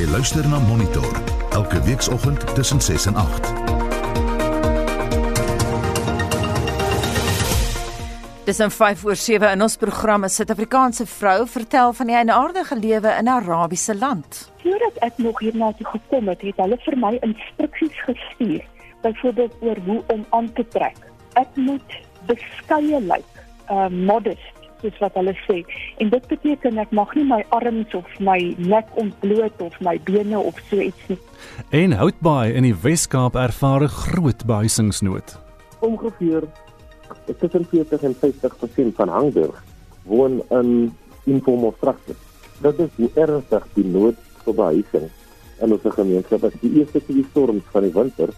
[0.00, 1.12] Jy luister na Monitor
[1.52, 3.48] elke weekoggend tussen 6 en 8.
[8.46, 12.78] Dis in 5 oor 7 in ons program 'n Suid-Afrikaanse vrou vertel van die eienaardige
[12.78, 14.52] lewe in 'n Arabiese land.
[14.62, 18.64] Voordat ek nog hiernatoe gekom het, het hulle vir my instruksies gestuur,
[19.02, 20.96] byvoorbeeld oor hoe om aan te trek.
[21.32, 23.32] Ek moet beskeie lyk,
[23.70, 25.64] uh modest soos wat hulle sê.
[25.98, 30.38] En dit beteken ek mag nie my arms of my nek ontbloot of my bene
[30.38, 31.18] of so iets nie.
[31.70, 35.38] En Houtbaai in die Wes-Kaap ervaar 'n groot behuisingsnood.
[35.80, 36.42] ongeveer
[37.38, 39.64] tussen 40 en 50% van Hangburg
[40.02, 40.92] woon in
[41.24, 42.18] informal structures.
[42.60, 45.08] Dit is hoe ernstig die nood vir behuising
[45.60, 46.56] in ons gemeenskap is.
[46.60, 48.32] Die eerste twee storms van die winter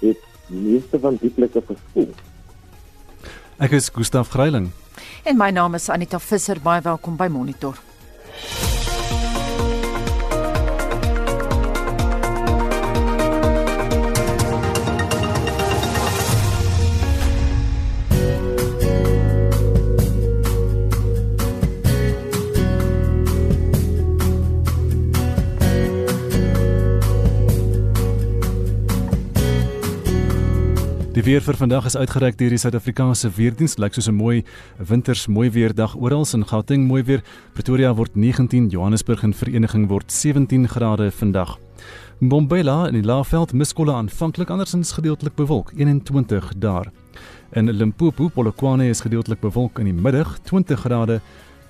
[0.00, 2.12] het die meeste van die plekke verspoel.
[3.58, 4.68] Ek is Gustaf Greiling.
[5.26, 7.74] En my naam is Anita Visser, baie welkom by Monitor.
[31.18, 33.80] Die weer vir vandag is uitgereik deur die Suid-Afrikaanse Weerdienste.
[33.82, 34.44] Lyk soos 'n mooi
[34.78, 37.22] winters mooi weerdag oral in Gauteng mooi weer.
[37.54, 41.58] Pretoria word 19, Johannesburg en Vereniging word 17 grade vandag.
[42.20, 46.86] Mbombela in die Laagveld miskolle aanvanklik andersins gedeeltelik bewolk 21 daar.
[47.52, 51.20] In Limpopo, Polokwane is gedeeltelik bewolk in die middag 20 grade.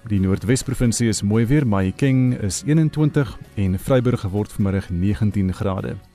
[0.09, 6.08] Die Noordwes-provinsie is mooi weer, Mahikeng is 21 en Vryburg word vanmiddag 19 grade.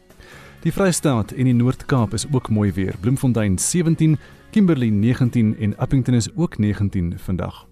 [0.63, 2.95] Die Vrystaat en die Noord-Kaap is ook mooi weer.
[2.99, 4.17] Bloemfontein 17,
[4.51, 7.67] Kimberley 19 en Appington is ook 19 vandag.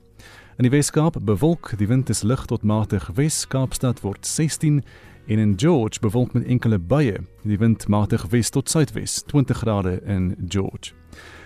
[0.57, 4.81] In die Wes-Kaap bewolk, die wind is lig tot matig wes, Kaapstad word 16
[5.27, 7.21] en in George bewolk met enkele buie.
[7.47, 10.91] Die wind matig wes tot suidwes, 20 grade in George.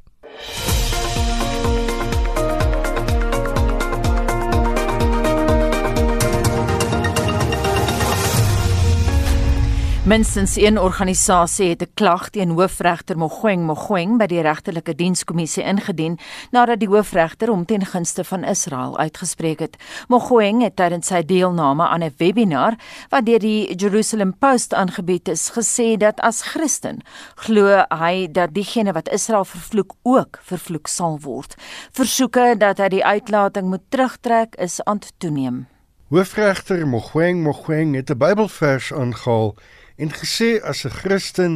[10.01, 16.19] Minstens een organisasie het 'n klag teen hoofregter Mogoeng Mogoeng by die regtelike dienskommissie ingedien
[16.51, 19.77] nadat die hoofregter hom ten gunste van Israel uitgespreek het.
[20.07, 22.75] Mogoeng het tydens sy deelname aan 'n webinar
[23.09, 27.01] wat deur die Jerusalem Post aangebied is, gesê dat as Christen
[27.35, 31.55] glo hy dat diegene wat Israel vervloek ook vervloek sal word.
[31.91, 35.67] Versoeke dat hy die uitlating moet terugtrek is aan toeneem.
[36.09, 39.55] Hoofregter Mogoeng Mogoeng het 'n Bybelvers aangehaal
[40.01, 41.53] en gesê as 'n Christen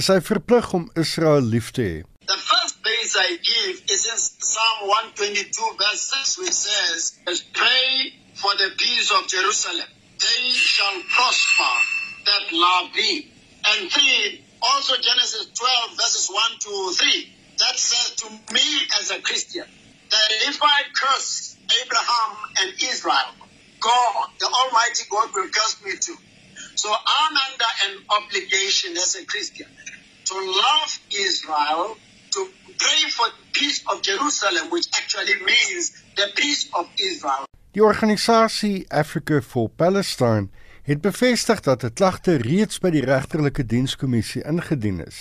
[0.00, 1.98] is hy verplig om Israel lief te hê.
[2.32, 6.98] The first base I give is in Psalm 122, verse 6, which says,
[7.60, 7.88] Pray
[8.40, 9.90] for the peace of Jerusalem.
[10.24, 11.74] They shall prosper
[12.28, 13.20] that love thee.
[13.70, 18.68] And three, also Genesis 12, verses 1 to 3, that says to me
[19.00, 19.66] as a Christian,
[20.14, 23.30] that if I curse Abraham and Israel,
[23.80, 26.18] God, the Almighty God, will curse me too.
[26.82, 29.66] So I'm under an obligation as a Christian
[30.30, 30.34] to
[30.66, 31.96] love Israel,
[32.34, 32.40] to
[32.82, 35.82] pray for the peace of Jerusalem, which actually means
[36.14, 37.44] the peace of Israel.
[37.74, 40.46] Die organisasie Africa for Palestine
[40.82, 45.18] het bevestig dat 'n klagte reeds by die regterlike dienskommissie ingedien is.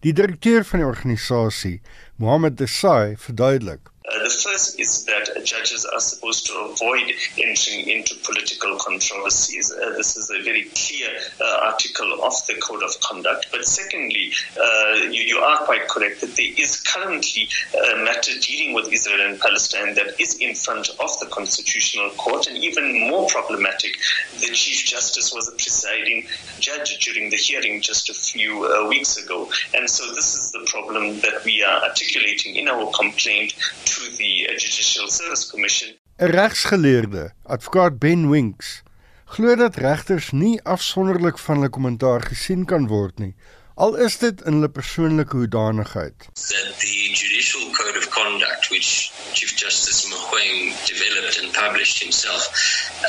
[0.00, 1.82] Die direkteur van die organisasie,
[2.16, 8.14] Mohammed Desai, verduidelik: Uh, the first is that judges are supposed to avoid entering into
[8.24, 9.72] political controversies.
[9.72, 11.08] Uh, this is a very clear
[11.40, 13.46] uh, article of the Code of Conduct.
[13.52, 18.74] But secondly, uh, you, you, are quite correct that there is currently a matter dealing
[18.74, 22.46] with Israel and Palestine that is in front of the Constitutional Court.
[22.46, 23.96] And even more problematic,
[24.40, 26.26] the Chief Justice was a presiding
[26.58, 29.50] judge during the hearing just a few uh, weeks ago.
[29.74, 33.54] And so this is the problem that we are articulating in our complaint
[33.84, 35.88] to the Judicial Service Commission.
[36.16, 38.82] 'n Regsgeleerde, advokaat Ben Winks,
[39.24, 43.34] glo dat regters nie afsonderlik van hulle kommentaar gesien kan word nie,
[43.74, 46.18] al is dit in hulle persoonlike hoedanigheid.
[46.34, 52.42] That the Judicial Code of Conduct which Chief Justice Mogoeng developed and published himself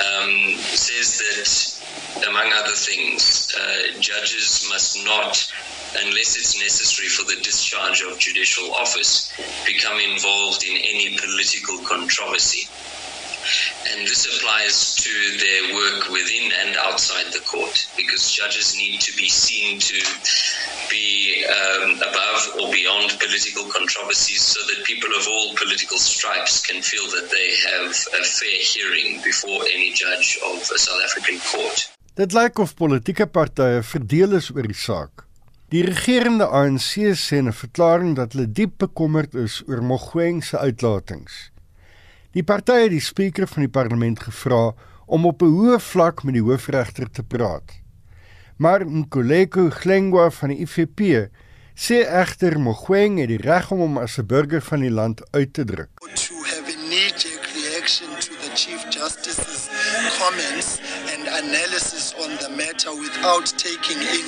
[0.08, 0.32] um
[0.86, 5.36] says that among other things uh, judges must not
[6.00, 9.32] unless it's necessary for the discharge of judicial office,
[9.66, 12.68] become involved in any political controversy.
[13.92, 19.16] And this applies to their work within and outside the court because judges need to
[19.18, 19.98] be seen to
[20.90, 26.82] be um, above or beyond political controversies so that people of all political stripes can
[26.82, 31.90] feel that they have a fair hearing before any judge of a South African court.
[32.16, 35.31] Dit lyk of politieke partye verdeel is oor die saak.
[35.72, 40.58] Die regerende ANC sê in 'n verklaring dat hulle diep bekommerd is oor Mogoeng se
[40.60, 41.52] uitlatings.
[42.36, 44.74] Die party het die spreker van die parlement gevra
[45.06, 47.80] om op 'n hoë vlak met die hoofregter te praat.
[48.58, 51.00] Maar Nkoleko Glengwa van die IFP
[51.74, 55.54] sê egter Mogoeng het die reg om hom as 'n burger van die land uit
[55.54, 55.92] te druk.
[56.00, 59.51] To have a knee-jerk reaction to the Chief Justice's
[60.22, 60.80] comments
[61.14, 64.26] and analysis on the matter without taking in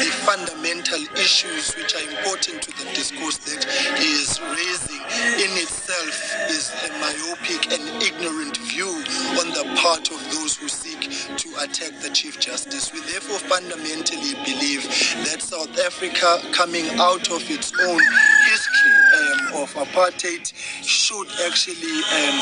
[0.00, 3.64] the fundamental issues which are important to the discourse that
[4.00, 5.02] he is raising
[5.44, 6.16] in itself
[6.48, 8.88] is a myopic and ignorant view
[9.40, 11.02] on the part of those who seek
[11.36, 12.92] to attack the Chief Justice.
[12.92, 14.82] We therefore fundamentally believe
[15.28, 18.00] that South Africa coming out of its own
[18.50, 22.36] history um, of apartheid should actually um,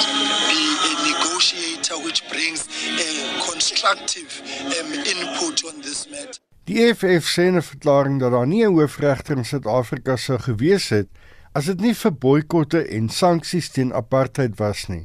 [0.51, 2.69] be a negotiator which brings
[2.99, 3.11] a
[3.51, 4.31] constructive
[4.79, 6.41] um, input on this matter.
[6.67, 10.89] Die EFF sê in 'n verklaring dat daar nie 'n hoofregter in Suid-Afrika sou gewees
[10.89, 11.09] het
[11.53, 15.05] as dit nie vir boikotte en sanksies teen apartheid was nie.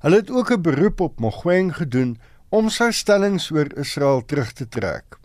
[0.00, 2.18] Hulle het ook 'n beroep op Mogoeng gedoen
[2.50, 5.16] om sy stellings oor Israel terug te trek.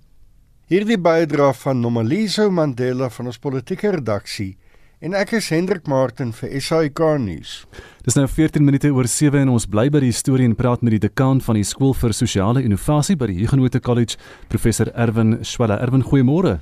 [0.70, 4.56] Hierdie bydra van Nomaliso Mandela van ons politieke redaksie
[5.02, 7.58] en ek is Hendrik Martin vir SAK nuus.
[8.06, 10.96] Dis nou 14 minute oor 7 en ons bly by die storie en praat met
[10.96, 14.18] die dekaan van die skool vir sosiale innovasie by die Huguenot College,
[14.50, 15.78] professor Erwin Swela.
[15.82, 16.60] Erwin, goeiemôre.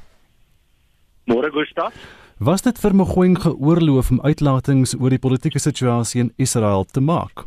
[1.32, 1.96] Môre Gustav.
[2.44, 7.46] Was dit vir Mogoeng geoorloof om uitlatings oor die politieke situasie in Israel te maak?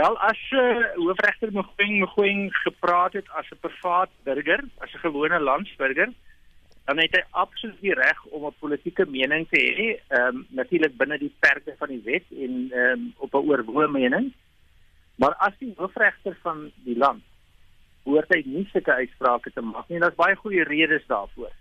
[0.00, 5.40] Wel as uh, hoofregter Mogoeng Mogoeng gepraat het as 'n privaat burger, as 'n gewone
[5.40, 6.10] landsburger,
[6.84, 10.96] dan het hy absoluut die reg om 'n politieke mening te hê, ehm um, natuurlik
[10.96, 14.32] binne die perke van die wet en ehm um, op 'n oorwoë mening.
[15.16, 17.22] Maar as die hoofregter van die land
[18.02, 21.52] hoort hy nie sulke uitsprake te maak nie en daar's baie goeie redes daarvoor.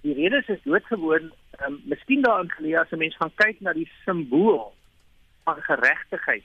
[0.00, 3.72] Die redes is doodgewoon, ehm um, miskien daarin geleë as 'n mens gaan kyk na
[3.72, 4.74] die simbool
[5.44, 6.44] van geregtigheid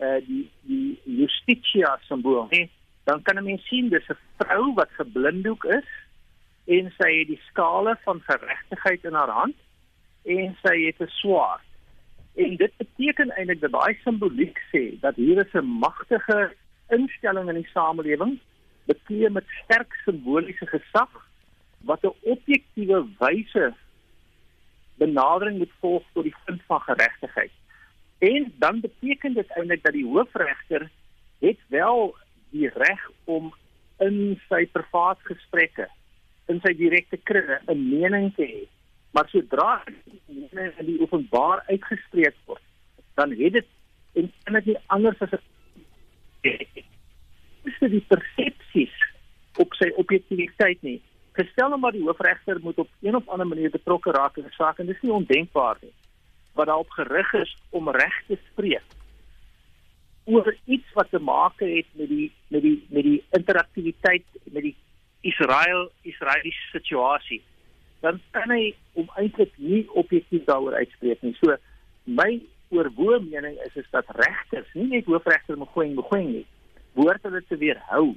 [0.00, 2.70] uh die die justitia simbool nee
[3.08, 5.88] dan kan 'n mens sien dis 'n vrou wat geblinddoek is
[6.76, 9.56] en sy het die skale van geregtigheid in haar hand
[10.24, 11.66] en sy het 'n swaard.
[12.34, 16.52] En dit beteken eintlik dat daai simboliek sê dat hier is 'n magtige
[16.88, 18.38] instelling in die samelewing
[18.84, 21.10] bekleed met sterk simboliese gesag
[21.80, 23.74] wat 'n objektiewe wyse
[24.94, 27.52] benadering moet volg tot die punt van geregtigheid
[28.18, 30.90] En dan beteken dit eintlik dat die hoofregter
[31.38, 32.16] het wel
[32.50, 33.54] die reg om
[33.98, 35.86] in sy privaat gesprekke,
[36.50, 38.64] in sy direkte kringe 'n mening te hê.
[39.10, 42.62] Maar sodra die mening in die openbaar uitgespreek word,
[43.14, 43.66] dan het dit
[44.14, 45.42] en kan dit nie anders as 'n
[47.62, 48.96] is die persepsies
[49.56, 51.02] op sy objektiviteit nie.
[51.32, 54.50] Gestel nou maar die hoofregter moet op een of ander manier betrokke raak in 'n
[54.50, 55.92] saak en dis nie ondenkbaar nie
[56.58, 58.96] wat daarop gerig is om reg te spreek
[60.28, 64.76] oor iets wat te maak het met die met die met die interaktiwiteit met die
[65.30, 67.40] Israel Israeliese situasie
[68.00, 71.34] dan kan hy om eintlik nie objektief daaroor uitspreek nie.
[71.40, 71.56] So
[72.04, 72.30] my
[72.74, 76.44] oor verboë mening is is dat regters, nie net hoofregter Mogoeng Mogoeng nie,
[76.94, 78.12] behoort hulle te weerhou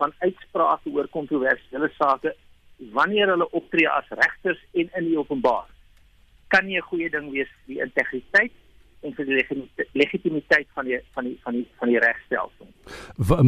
[0.00, 2.34] van uitsprake oor kontroversiële sake
[2.96, 5.68] wanneer hulle optree as regters en in die openbaar.
[6.52, 8.52] Kan nie 'n goeie ding wees die integriteit
[9.02, 9.44] en vir die
[9.98, 12.68] legitimiteit van die van die van die van die regstelsel.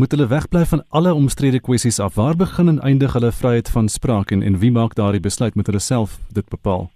[0.01, 2.15] Moet hulle wegbly van alle omstrede kwessies af?
[2.15, 5.67] Waar begin en eindig hulle vryheid van spraak en en wie maak daardie besluit met
[5.71, 6.91] hulle self dit bepaal?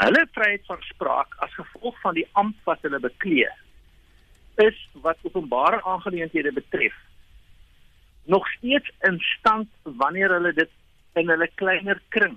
[0.00, 3.48] Hulle vryheid van spraak as gevolg van die amp wat hulle beklee
[4.68, 6.94] is wat openbare aangeleenthede betref
[8.24, 10.70] nog steeds in stand wanneer hulle dit
[11.14, 12.36] in hulle kleiner kring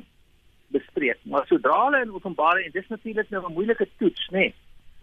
[0.74, 1.20] bespreek.
[1.30, 4.38] Maar sodra hulle in openbare en dis natuurlik nou 'n moeilike toets, nê?
[4.38, 4.54] Nee,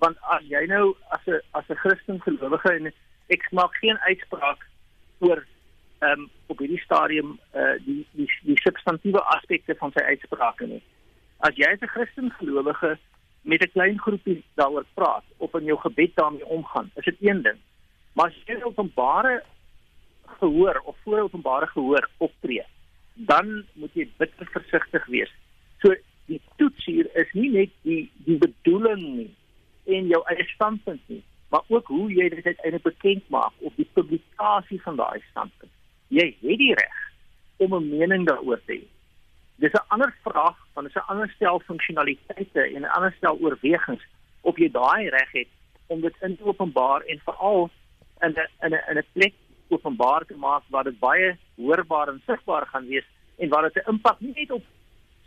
[0.03, 2.93] want as jy nou as 'n as 'n Christen gelowige en
[3.29, 4.67] ek maak geen uitspraak
[5.19, 5.45] oor
[6.01, 10.67] ehm um, op hierdie stadium eh uh, die die die substantiëre aspekte van sy uitsprake
[10.67, 10.83] nie.
[11.39, 12.99] As jy as 'n Christen gelowige
[13.43, 17.43] met 'n klein groepie daaroor praat of in jou gebed daarmee omgaan, is dit een
[17.43, 17.59] ding.
[18.15, 19.43] Maar as jy openbare
[20.41, 22.65] gehoor of voor openbare gehoor optree,
[23.15, 25.33] dan moet jy bitter versigtig wees.
[25.83, 25.95] So
[26.27, 29.31] die toets hier is nie net die die bedoeling nie
[29.97, 33.89] en jou eie standpunt nie, maar ook hoe jy dit uiteindelik bekend maak op die
[33.99, 35.73] publikasie van daai standpunt.
[36.09, 36.99] Jy het die reg
[37.57, 38.87] om 'n mening daaroor te hê.
[39.57, 43.39] Dis 'n ander vraag, want dit is 'n ander stel funksionaliteite en 'n ander stel
[43.41, 44.05] oorwegings
[44.41, 45.49] of jy daai reg het
[45.87, 47.71] om dit in openbaar en veral
[48.21, 49.35] in 'n in 'n in 'n plek
[49.69, 53.07] openbaar te maak waar dit baie hoorbaar en sigbaar gaan wees
[53.39, 54.65] en waar dit 'n impak nie net op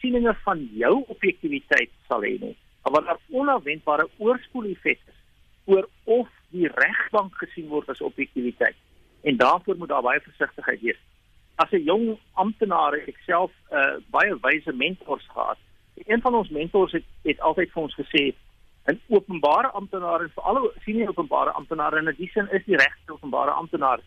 [0.04, 5.20] sieninge van jou objektiviteit sal hê nie, maar wat 'n onverwendbare oorspoeleffek is
[5.66, 8.76] oor of die regbank gesien word as objektiviteit.
[9.24, 11.02] En daarvoor moet daar baie versigtigheid wees.
[11.56, 15.58] As 'n jong amptenaar ek self 'n uh, baie wyse mentors gehad.
[15.96, 18.34] Een van ons mentors het het altyd vir ons gesê
[18.86, 23.14] 'n openbare amptenaar en veral senior openbare amptenaar en in die sin is die regte
[23.14, 24.00] openbare amptenaar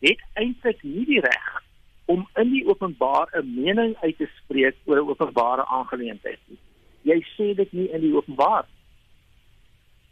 [0.00, 1.63] het eintlik nie die reg
[2.04, 6.58] om in die openbaar 'n mening uit te spreek oor 'n openbare aangeleentheid nie.
[7.02, 8.66] Jy sê dit nie in die openbaar.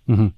[0.04, 0.20] Mhm.
[0.20, 0.32] Mm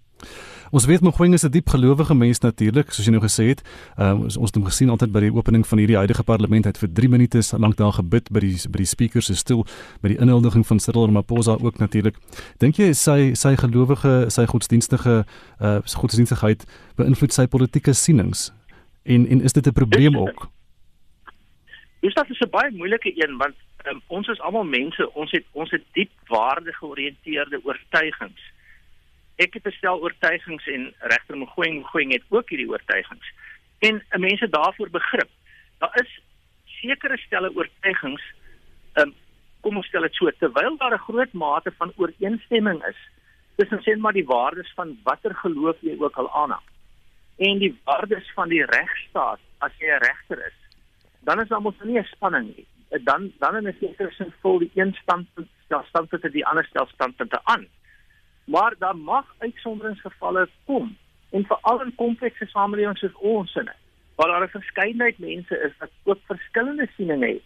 [0.75, 3.63] ons weet Mogoeng is 'n diep gelowige mens natuurlik, soos jy nou gesê het.
[3.99, 6.65] Uh, ons ons het hom gesien altyd by die opening van hierdie huidige parlement.
[6.65, 9.67] Het vir 3 minute lank daar gebid by die by die speakers se stoel
[10.01, 12.17] by die inhuldiging van Cyril Ramaphosa ook natuurlik.
[12.59, 15.25] Dink jy sy sy gelowige, sy godsdienstige
[15.61, 16.65] uh godsdienstigheid
[16.97, 18.53] beïnvloed sy politieke sienings?
[19.05, 20.54] En en is dit 'n probleem ook?
[22.05, 23.57] Dis dit is 'n baie moeilike een want
[23.89, 28.43] um, ons is almal mense, ons het ons het diep waarde georiënteerde oortuigings.
[29.37, 33.33] Ek het stel oortuigings en regter Mogoeng Mogoeng het ook hierdie oortuigings.
[33.79, 35.31] En 'n mense daarvoor begrip.
[35.79, 36.21] Daar is
[36.65, 38.23] sekere stelle oortuigings,
[38.95, 39.15] um,
[39.61, 43.01] kom ons stel dit so, terwyl daar 'n groot mate van ooreenstemming is
[43.57, 46.67] tussen sê maar die waardes van watter geloof jy ook al aanhang
[47.37, 50.59] en die waardes van die regstaat as jy 'n regter is,
[51.25, 52.67] dan is daar mos nie 'n spanning nie.
[53.03, 56.87] Dan dan in 'n sekere sin vul die een standpunt daar standpunte die ander stel
[56.87, 57.67] standpunte aan.
[58.45, 60.97] Maar daar mag uitsonderingsgevalle kom
[61.31, 63.71] en veral in komplekse samelewings soos ons in
[64.15, 67.43] waar daar 'n verskeidenheid mense is wat ook verskillende sieninge het.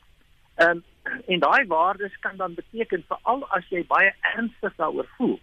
[0.68, 0.84] Um,
[1.26, 5.40] en daai waardes kan dan beteken veral as jy baie ernstig daaroor voel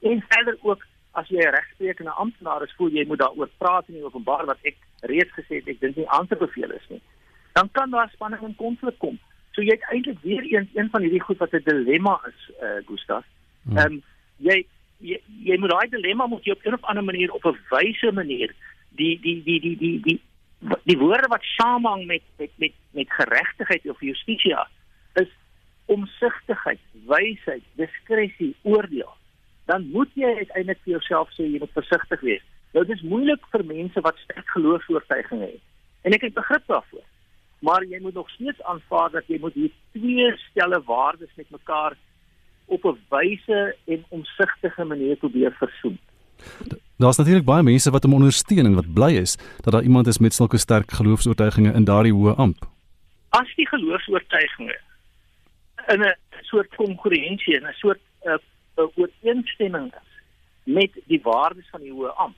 [0.00, 4.04] en verder ook as jy 'n regsprekende amptenaar is, voel jy moet daaroor praat in
[4.04, 7.02] openbaar wat ek reeds gesê het ek dink nie aan te beveel is nie.
[7.56, 9.18] Dan kan daar spanning en konflik kom.
[9.56, 12.68] So jy het eintlik weer eens een van hierdie goed wat 'n dilemma is, eh
[12.68, 13.24] uh, Gustaf.
[13.62, 13.76] Hmm.
[13.76, 14.02] Ehm um,
[14.36, 14.66] jy,
[14.98, 18.12] jy jy moet daai dilemma moet jy op 'n of ander manier op 'n wyse
[18.12, 18.54] manier
[19.00, 20.20] die die die die die die
[20.84, 24.56] die woorde wat samehang met met met met geregtigheid of justisie
[25.14, 25.28] is
[25.84, 29.16] omsigtigheid, wysheid, diskresie, oordeel
[29.66, 32.44] dan moet jy uiteindelik vir jouself sê jy moet versigtig wees.
[32.74, 35.62] Nou dis moeilik vir mense wat sterk geloofsoortuigings het.
[36.06, 37.02] En ek het begrip daarvoor.
[37.58, 41.96] Maar jy moet nog steeds aanvaar dat jy moet hier twee stelle waardes met mekaar
[42.66, 45.98] op 'n wyse en omsigtige manier probeer versoen.
[46.96, 50.18] Daar's natuurlik baie mense wat hom ondersteun en wat bly is dat daar iemand is
[50.18, 52.58] met sulke sterk geloofsoortuigings in daardie hoë amp.
[53.28, 54.80] As die geloofsoortuigings
[55.86, 58.38] in 'n soort kongruensie en 'n soort uh,
[58.76, 60.10] 'n ooreenstemming is
[60.62, 62.36] met die waardes van die hoë amp.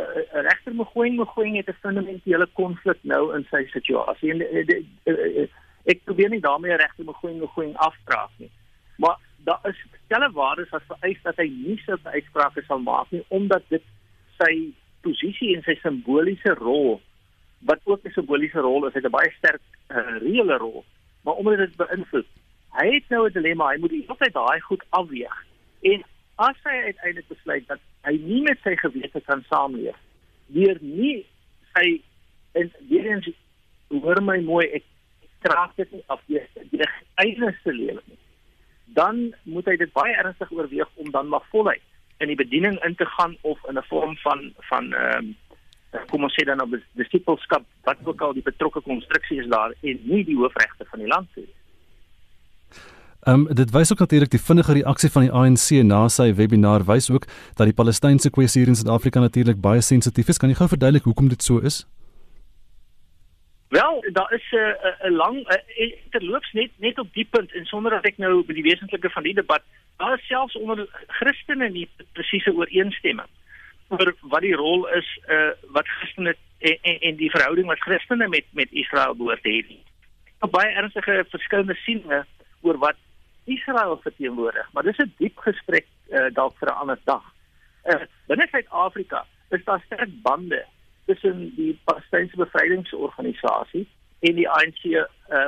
[0.00, 4.30] Uh, regter Mogoeng Mogoeng het 'n fundamentele konflik nou in sy situasie.
[4.30, 5.48] En uh, uh, uh,
[5.84, 8.50] ek probeer nie daarmee regter Mogoeng Mogoeng afstraaf nie.
[8.96, 13.24] Maar daar is stelle waardes wat vereis dat hy nie sulke uitsprake sal maak nie
[13.28, 13.82] omdat dit
[14.38, 17.00] sy posisie en sy simboliese rol
[17.68, 20.84] wat ook 'n simboliese rol is, het 'n baie sterk uh, reële rol,
[21.24, 22.26] maar omdat dit beïnvloed.
[22.72, 25.44] Hy het nou 'n dilemma, hy moet die hele tyd daai goed afweeg.
[25.80, 26.04] En
[26.34, 29.98] as hy uiteindelik besluit dat hy nie met sy gewete kan saamleef
[30.54, 31.26] deur nie
[31.74, 32.00] sy
[32.58, 33.28] en weer eens
[33.88, 34.86] hoor my mooi ek
[35.44, 36.42] kraak dit nie af die
[36.72, 36.88] die
[37.24, 38.18] eindigste lewe nie
[38.98, 41.86] dan moet hy dit baie ernstig oorweeg om dan maar voluit
[42.20, 45.36] in die bediening in te gaan of in 'n vorm van van ehm um,
[46.10, 50.00] kom ons sê dan op disipelskap wat ook al die betrokke konstruksie is daar en
[50.02, 51.48] nie die hoofregter van die land nie.
[53.20, 56.84] Ehm um, dit wys ook natuurlik die vinnige reaksie van die ANC na sy webinar
[56.88, 60.38] wys ook dat die Palestynse kwessie hier in Suid-Afrika natuurlik baie sensitief is.
[60.38, 61.84] Kan jy gou verduidelik hoekom dit so is?
[63.68, 67.64] Wel, daar is 'n uh, 'n lang uh, terloops net net op die punt en
[67.64, 69.62] sonder dat ek nou by die wesentlike van die debat,
[69.96, 73.28] daar is selfs onder Christene nie presiese ooreenstemming
[73.88, 78.28] oor wat die rol is uh wat Christene en, en, en die verhouding wat Christene
[78.28, 79.76] met met Israel behoort te hê.
[80.38, 82.24] Daar baie ernstige verskillende sieninge
[82.60, 82.96] oor wat
[83.44, 87.24] Israel verteenwoordig, maar dis 'n diep gesprek uh dalk vir 'n ander dag.
[87.84, 90.64] Uh binne Suid-Afrika is daar sterk bande
[91.06, 93.88] tussen die Palestynse Bevrydingsorganisasie
[94.20, 95.06] en die ANC uh,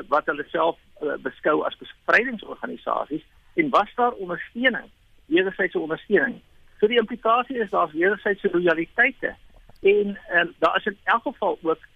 [0.08, 3.24] wat hulle self uh, beskou as bevrydingsorganisasies
[3.60, 4.88] en was daar ondersteuning,
[5.26, 6.40] wederwysige ondersteuning.
[6.80, 9.34] So die implikasie is daar's wederwysige lojaliteite
[9.80, 11.86] en uh, daar is in elk geval ook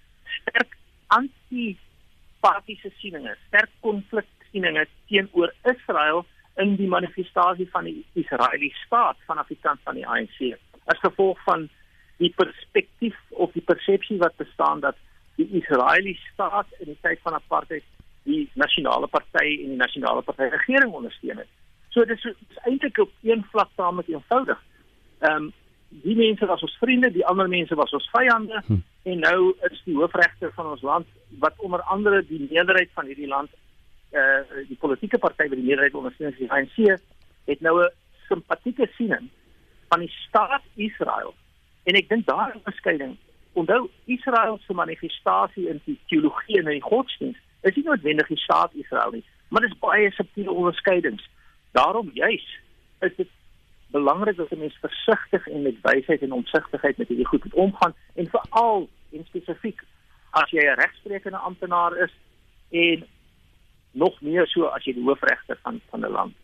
[0.41, 0.77] sterk
[1.07, 3.71] anti-partiese sieninge, sterk
[4.57, 6.25] konfliksieninge teenoor Israel
[6.57, 11.39] in die manifestasie van die Israeliese staat vanaf die kant van die ANC as gevolg
[11.45, 11.69] van
[12.19, 14.97] die perspektief of die persepsie wat bestaan dat
[15.37, 17.85] die Israeliese staat in die tyd van apartheid
[18.25, 21.49] die nasionale party en die nasionale party regering ondersteun het.
[21.91, 24.59] So dis, dis eintlik op een vlak taamlik eenvoudig.
[25.21, 25.53] Ehm um,
[25.89, 28.81] die mense was ons vriende, die ander mense was ons vyande hm.
[29.07, 31.07] en nou is die hoofregter van ons land
[31.39, 33.51] wat onder andere die meerderheid van hierdie land
[34.17, 37.01] uh, die politieke party wat die meerderheid ondersteun, die ANC,
[37.45, 37.93] het nou 'n
[38.29, 39.29] simpatieke siening
[39.89, 41.35] van die staat Israel
[41.87, 43.17] En ek dink daar 'n beskeiding.
[43.53, 48.39] Onthou Israel se manifestasie in die teologie en in die godsdienst is nie noodwendig die
[48.39, 51.29] staat Israel nie, maar dit is baie subtiele onderskeidings.
[51.71, 52.61] Daarom juis
[53.01, 53.29] is dit
[53.91, 58.27] belangrik dat mense versigtig en met wysheid en omsigtigheid met hierdie goed moet omgaan en
[58.27, 59.81] veral en spesifiek
[60.31, 62.13] as jy 'n regsprekende amptenaar is
[62.71, 63.07] en
[63.97, 66.35] nog meer so as jy die hoofregter van van 'n land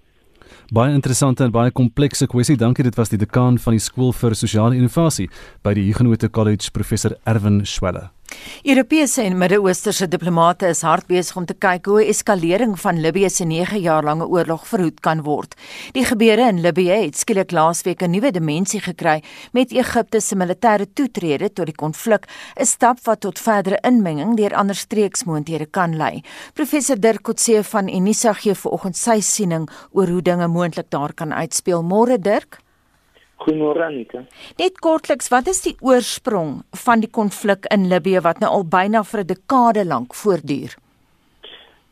[0.72, 2.56] Baie interessante en baie komplekse kwessie.
[2.56, 5.28] Dankie, dit was die dekaan van die skool vir sosiale innovasie
[5.62, 8.10] by die Huguenot College, professor Erwin Schwelle.
[8.62, 13.30] Europese en Midde-Oosterse diplomate is hard besig om te kyk hoe 'n eskalering van Libië
[13.30, 15.54] se 9 jaar lange oorlog verhoed kan word.
[15.92, 20.86] Die gebeure in Libië het skielik laasweek 'n nuwe dimensie gekry met Egipte se militêre
[20.94, 26.22] toetrede tot die konflik, 'n stap wat tot verdere inmenging deur ander streeksmoonthede kan lei.
[26.54, 31.32] Professor Dirk Coetzee van Unisa gee vanoggend sy siening oor hoe dinge moontlik daar kan
[31.32, 31.82] uitspeel.
[31.82, 32.61] Môre Dirk
[33.42, 34.20] Goeiemôre Anita.
[34.60, 39.02] Net kortliks, wat is die oorsprong van die konflik in Libië wat nou al byna
[39.02, 40.76] vir 'n dekade lank voortduur?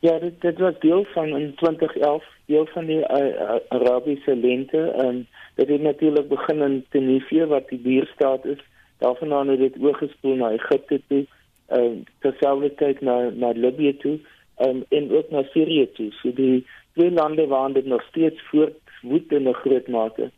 [0.06, 5.06] Ja, dit dit was deel van in 2011, deel van die uh, Arabiese lente en
[5.06, 8.62] um, dit het natuurlik begin in Tunesië wat die buurstaat is.
[8.98, 11.26] Daarvan het dit oorgespoel na Egipte toe,
[11.66, 14.18] ehm uh, terselfdertyd na na Libië toe
[14.66, 16.12] um, en ook na Sirië toe.
[16.12, 20.30] So die twee lande waar dit nog steeds voortwoed in 'n groot mate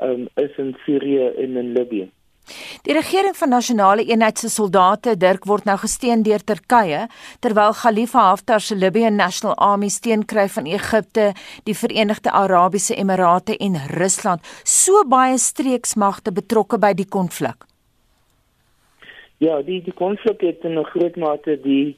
[0.00, 2.10] um, is in Sirië en in Libië.
[2.86, 7.06] Die regering van nasionale eenheid se soldate Dirk word nou gesteun deur Turkye
[7.44, 11.32] terwyl Khalifa Haftar se Libyan National Army steun kry van Egipte,
[11.68, 14.44] die Verenigde Arabiese Emirate en Rusland.
[14.64, 17.66] So baie streeksmagte betrokke by die konflik.
[19.38, 21.96] Ja, die die konflik het in 'n groot mate die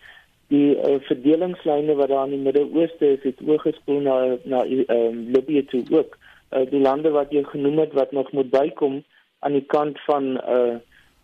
[0.51, 5.65] die uh, verdelingslyne wat daar in die Midde-Ooste is, het oorgespoel na na um, Libië
[5.65, 9.03] toe ook uh, die lande wat jy genoem het wat nog moet bykom
[9.41, 10.79] aan die kant van uh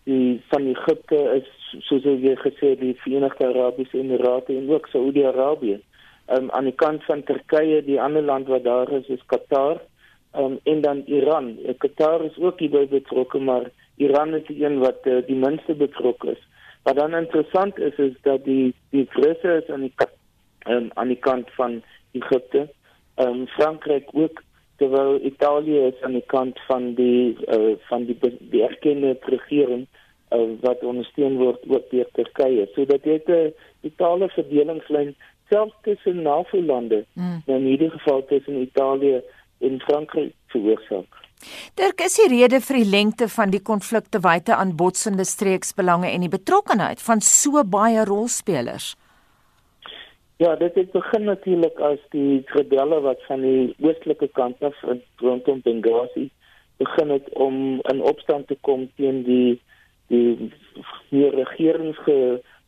[0.07, 1.47] die van Egipte is
[1.89, 5.81] soos jy gesê die Verenigde Arabiese Emirate en ook Saudi-Arabië.
[6.37, 9.81] Um aan die kant van Turkye, die ander land wat daar is is Qatar.
[10.39, 11.57] Um en dan Iran.
[11.59, 15.75] Uh, Qatar is ook hierby betrokke, maar Iran is die een wat uh, die minste
[15.75, 16.43] betrokke is.
[16.87, 19.95] Wat dan interessant is is dat die die Russe is aan die
[20.71, 22.69] um, aan die kant van Egipte.
[23.19, 24.43] Um Frankryk ook
[24.77, 28.17] terwyl Italië is aan die kant van die uh, van die
[28.53, 29.87] die erkende regering
[30.33, 32.69] uh, wat ondersteun word ook deur Turkye.
[32.75, 35.15] So dit 'n totale verdelingslyn
[35.49, 37.43] selfs tussen NAVO-lande, mm.
[37.47, 39.23] in hierdie geval tussen Italië
[39.59, 41.25] en Frankryk veroorsaak.
[41.75, 46.25] Dirk is die rede vir die lengte van die konflikte wyte aan botsende streeksbelange en
[46.25, 48.95] die betrokkeheid van so baie rolspelers.
[50.38, 54.83] Ja, dit het begin natuurlik as die rebelle wat van die oostelike kant af
[55.16, 56.29] rondom Benghazi
[56.77, 59.61] begin het om in opstand te kom teen die
[60.12, 60.51] die
[61.09, 61.99] meer regerings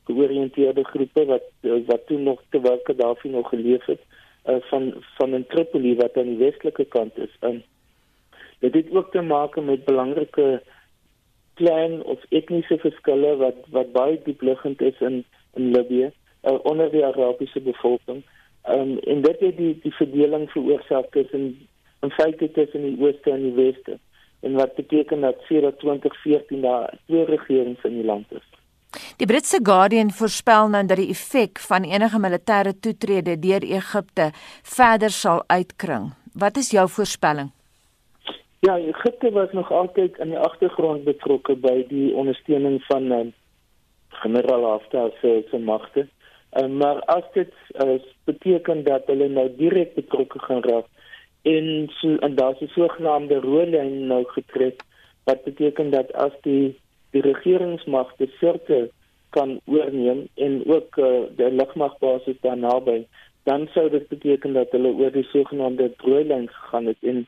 [0.08, 1.44] georiënteerde groepe wat
[1.90, 4.00] wat toe nog terwyl Gaddafi nog geleef het
[4.48, 7.36] uh, van van in Tripoli wat aan die westelike kant is.
[7.40, 7.62] En
[8.58, 10.62] dit het ook te maak met belangrike
[11.54, 16.10] klein of etniese verskille wat wat baie diepliggend is in in Libië
[16.42, 18.22] uh, onder die Arabiese bevolking.
[18.68, 21.68] Um, en dit het die die verdeling veroorsaak tussen
[22.00, 23.98] in feite tussen die ooste en die weste
[24.40, 28.46] en wat beteken dat sedert 2014 daar twee regerings in die land is.
[29.16, 34.30] Die Britse Guardian voorspel nou dat die effek van enige militêre toetrede deur Egipte
[34.62, 36.12] verder sal uitkring.
[36.32, 37.50] Wat is jou voorspelling?
[38.60, 43.26] Ja, Egipte was nog altyd in die agtergrond betrokke by die ondersteuning van uh,
[44.22, 46.08] generaal Haftar se se magte.
[46.58, 47.52] Uh, maar as dit
[47.84, 50.86] uh, beteken dat hulle nou direk betrokke gaan raak
[51.42, 54.82] en so en daar's 'n sogenaamde rooi lyn nou getrek
[55.24, 56.76] wat beteken dat as die
[57.10, 58.90] die regeringsmagte sirte
[59.30, 63.06] kan oorneem en ook uh, die lugmagbasis daar naby
[63.42, 67.18] dan sou dit beteken dat hulle oor die sogenaamde rooi lyn gegaan het en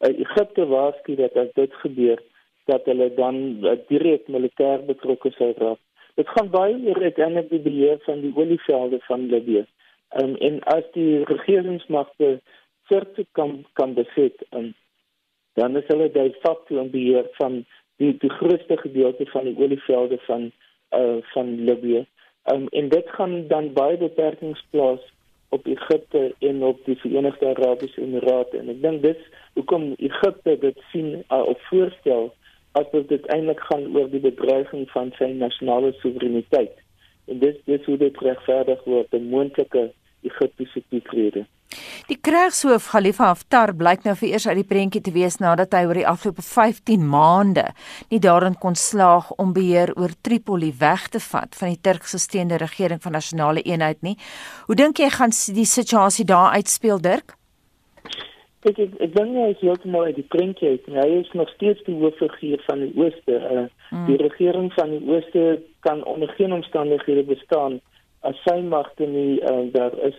[0.00, 2.22] uh, Egipte waarsku dat as dit gebeur
[2.64, 5.80] dat hulle dan uh, direk militêr betrokke sou raak
[6.14, 9.64] dit gaan baie oor uiteindelik die beheer van die olievelde van Libië
[10.22, 12.38] um, en as die regeringsmagte
[12.88, 14.72] sirte kan kan beset um,
[15.60, 17.64] dan is hulle die facto in beheer van
[18.00, 20.50] die die grootste gedeelte van die olievelde van
[20.96, 22.06] uh van Libië.
[22.52, 25.02] Um en dit gaan dan baie beperkings plaas
[25.48, 29.22] op Egipte en op die Verenigde Arabiese Emirate en ek dink dis
[29.58, 32.30] hoekom Egipte dit sien uh, of voorstel
[32.72, 36.76] asof dit eintlik gaan oor die bedreiging van sy nasionale soewereiniteit.
[37.30, 39.90] En dis dis hoe dit regverdig word 'n moontlike
[40.22, 41.46] Egiptiese toetrede.
[42.10, 45.84] Die krijgshoof Khalifa Haftar blyk nou vir eers uit die prentjie te wees nadat hy
[45.86, 47.68] oor die afgelope 15 maande
[48.10, 53.02] nie daarin kon slaag om beheer oor Tripoli weg te vat van die Turkse-gesteunde regering
[53.02, 54.16] van nasionale eenheid nie.
[54.66, 57.39] Hoe dink jy gaan die situasie daar uitspeel, Dirk?
[58.68, 60.88] Ek ek, ek dink hy is heeltemal uit die prentjie uit.
[60.92, 63.38] Hy is nog steeds die hooffiguur van die Ooste.
[63.38, 64.06] Uh, mm.
[64.10, 67.80] Die regering van die Ooste kan onder geen omstandighede bestaan
[68.20, 70.18] as sy magte nie uh, daar is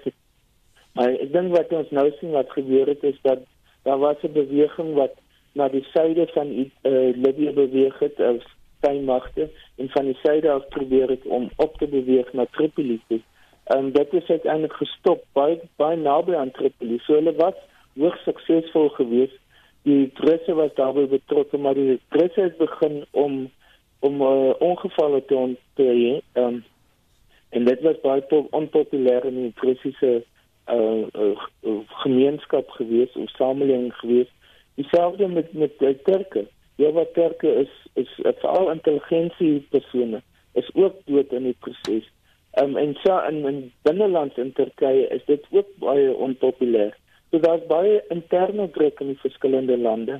[0.97, 3.43] Maar ek dink wat ons nou sien wat gebeur het is dat
[3.87, 5.13] daar was 'n beweging wat
[5.53, 6.69] na die suide van uh,
[7.15, 8.43] Libië beweeg het as
[8.77, 12.99] steenmagte en van die suide af probeer het om op te beweeg na Tripoli.
[13.63, 16.97] En um, dit is uiteindelik gestop by by naby aan Tripoli.
[16.97, 17.55] So hulle was
[17.99, 19.37] hoogs suksesvol geweest.
[19.83, 23.49] Die Russe was daarbey betrokke, maar die Russe het begin om
[24.01, 26.23] om uh, ongevalle te onttree.
[26.33, 26.63] Um,
[27.49, 30.23] en dit was baie onpopulêr in die Russiese
[30.71, 34.31] uh, uh, gemeenskap gewees of samelewing gewees.
[34.75, 36.47] Dieselfde met met die Turke.
[36.75, 40.21] Ja wat Turke is is veral intelligensie persone
[40.53, 42.07] is ook dood in die proses.
[42.59, 46.95] Um, en so in, in binneland in Turkye is dit ook baie onpopulêr.
[47.31, 50.19] So daar's baie interne druk in die verskillende lande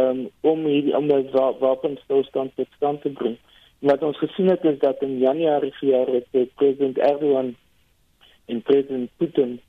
[0.00, 1.28] um, om hier om 'n
[1.60, 3.36] wapenstilstand tot stand te bring.
[3.78, 7.54] Wat ons gesien het is dat in Januarie verjaar het president Erdogan
[8.46, 9.60] en president Putin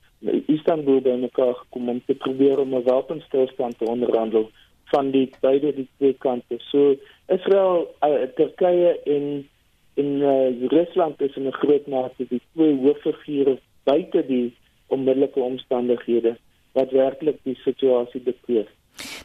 [0.46, 4.50] Istanbul by mekaar gekom om te probeer om 'n wapenstilstand te onderhandel
[4.84, 6.56] van die beide die twee kante.
[6.58, 6.96] So
[7.26, 9.48] Israel, uh, Turkye en
[9.94, 14.54] en uh, Rusland is in 'n groot mate die twee hooffigure buite die
[14.86, 16.36] onmiddellike omstandighede
[16.78, 18.68] wat werklik die situasie bekleur.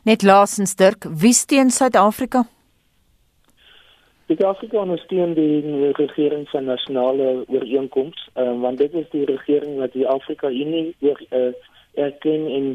[0.03, 2.43] Net laasens Dirk, wie steun Suid-Afrika?
[4.27, 10.07] Suid-Afrika ondersteun die regering van nasionale ooreenkomste, uh, want dit is die regering wat die
[10.07, 11.51] Afrika Unie oor uh,
[11.93, 12.73] erken en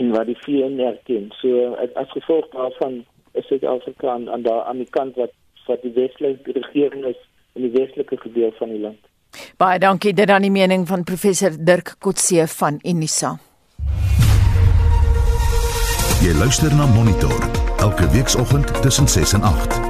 [0.00, 1.26] en wat die VN erken.
[1.42, 3.02] So as gevolg daarvan
[3.36, 5.34] is Suid-Afrika aan, aan daar aan die kant wat
[5.66, 7.18] wat die westelike regering is
[7.52, 8.98] in die westelike gedeelte van die land.
[9.60, 13.36] Baie dankie dit aan die mening van professor Dirk Kotse van Unisa.
[16.22, 17.34] Jy luister na Monitor
[17.82, 19.80] elke weekoggend tussen 6 en 8.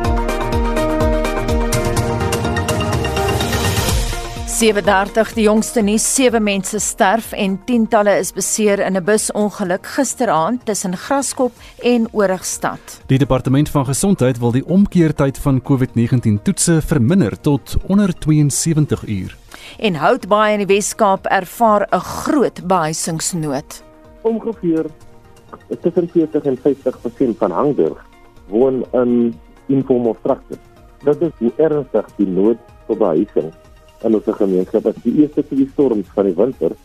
[4.47, 10.65] 7:30 die jongste nuus, sewe mense sterf en tientalle is beseer in 'n busongeluk gisteraand
[10.65, 13.03] tussen Graskop en Origstad.
[13.07, 19.37] Die departement van gesondheid wil die omkeertyd van COVID-19 toetse verminder tot onder 72 uur.
[19.79, 23.83] En Houtbaai in die Wes-Kaap ervaar 'n groot behuisingsnood.
[24.23, 24.87] Ongeveer
[25.81, 28.05] tussen 40 en 50% van Hangburg
[28.49, 29.35] woon in
[29.67, 30.63] informal structures.
[31.05, 33.53] Dit is hoe ernstig die nood vir behuising
[34.03, 36.77] in ons gemeenskap as die eerste twee storms van die winter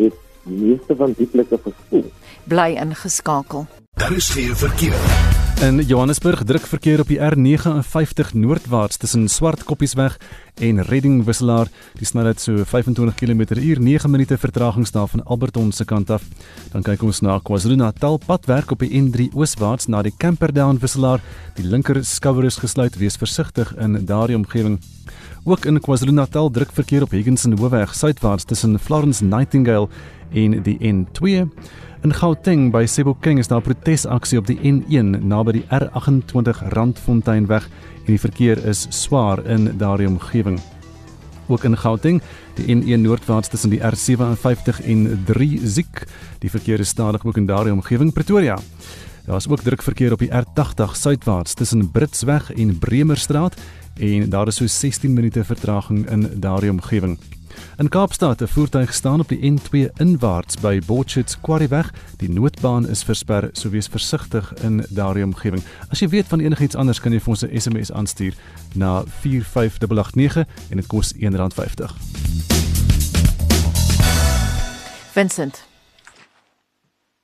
[0.00, 2.10] het die meeste van die plekke verspoel.
[2.50, 3.66] Bly ingeskakel.
[4.00, 5.33] Daar is geen verkeer.
[5.62, 10.16] In Johannesburg druk verkeer op die R59 noordwaarts tussen Swartkoppiesweg
[10.58, 11.70] en Redding Wisselaar.
[11.98, 16.26] Die snelheid so 25 km/h, 9 minute vertraging staan van Alberton se kant af.
[16.72, 21.22] Dan kyk ons na KwaZulu-Natal padwerk op die N3 ooswaarts na die Camperdown Wisselaar.
[21.54, 24.80] Die linker skouer is gesluit, wees versigtig in daardie omgewing.
[25.46, 29.88] Ook in KwaZulu-Natal druk verkeer op Higginson Hoofweg suidwaarts tussen Florence Nightingale
[30.32, 31.44] en die N2.
[32.02, 38.08] In Gauteng by Sebokeng is daar protesaksie op die N1 naby die R28 Randfonteinweg en
[38.08, 40.56] die verkeer is swaar in daardie omgewing.
[41.52, 42.22] Ook in Gauteng,
[42.56, 46.06] die N1 noordwaarts tussen die R57 en 3 Ziek,
[46.40, 48.56] die verkeer is stadig ook in daardie omgewing Pretoria.
[49.24, 53.54] Daar is ook druk verkeer op die R80 suidwaarts tussen Britsweg en Bremerstraat
[53.94, 57.18] en daar is so 16 minute vertraging in daardie omgewing.
[57.76, 61.92] In Kaapstad 'n voertuig staan op die N2 inwaarts by Botchet's Quarryweg.
[62.16, 65.62] Die noodbaan is versper, so wees versigtig in daardie omgewing.
[65.88, 68.34] As jy weet van enigiets anders, kan jy vir ons 'n SMS aanstuur
[68.74, 71.96] na 45889 en dit kos R1.50.
[75.12, 75.73] Vincent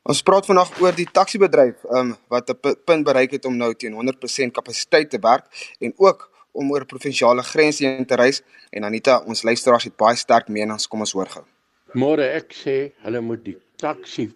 [0.09, 3.93] Ons praat vandag oor die taksiebedryf um, wat 'n punt bereik het om nou teen
[3.93, 5.45] 100% kapasiteit te werk
[5.79, 10.17] en ook om oor provinsiale grense heen te reis en Anita, ons luisteraars het baie
[10.17, 11.45] sterk menings, kom ons hoor gou.
[11.93, 14.31] Môre ek sê hulle moet die taxi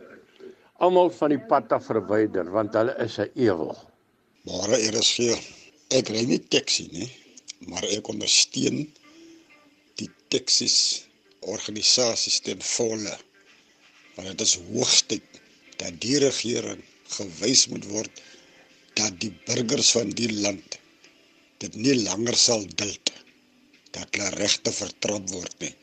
[0.85, 3.75] almal van die pad af verwyder want hulle is 'n ewel.
[4.45, 5.41] Môre is veel.
[5.91, 7.11] Ek ry nie taxi nie,
[7.69, 8.93] maar ek ondersteun
[9.97, 11.09] die taxis
[11.41, 13.17] organisasies ten volle.
[14.15, 15.34] Want dit is hoogtyd
[15.83, 16.83] dat die regering
[17.17, 18.23] gewys moet word
[19.01, 20.79] dat die burgers van die land
[21.65, 23.13] dit nie langer sal duld
[23.97, 25.75] dat hulle regte vertrap word nie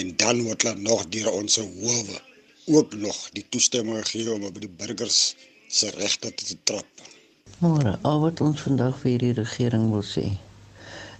[0.00, 2.20] en dan moet hulle nog deur ons howe
[2.70, 5.20] ook nog die toestemming gee om op die burgers
[5.68, 6.86] se regte te trap.
[7.58, 10.26] Maar al wat ons vandag vir die regering wil sê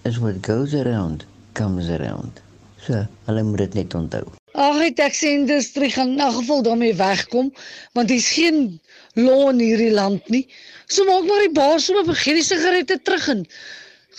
[0.09, 2.40] is what goes around comes around.
[2.87, 4.39] So, hulle moet dit net onthou.
[4.61, 7.49] Ag, die taxi-industrie gaan in geval daarmee wegkom
[7.96, 8.81] want daar's geen
[9.16, 10.44] law in hierdie land nie.
[10.87, 13.46] So maak maar die baas so 'n begin die sigarette terug in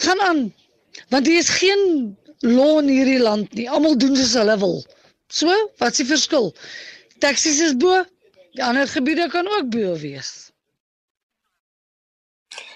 [0.01, 0.41] gaan aan.
[1.09, 3.69] Want hier is geen law in hierdie land nie.
[3.69, 4.81] Almal doen soos hulle wil.
[5.27, 6.55] So, wat is die verskil?
[7.19, 8.03] Taxis is bo,
[8.57, 10.51] die ander gebiede kan ook bo wees.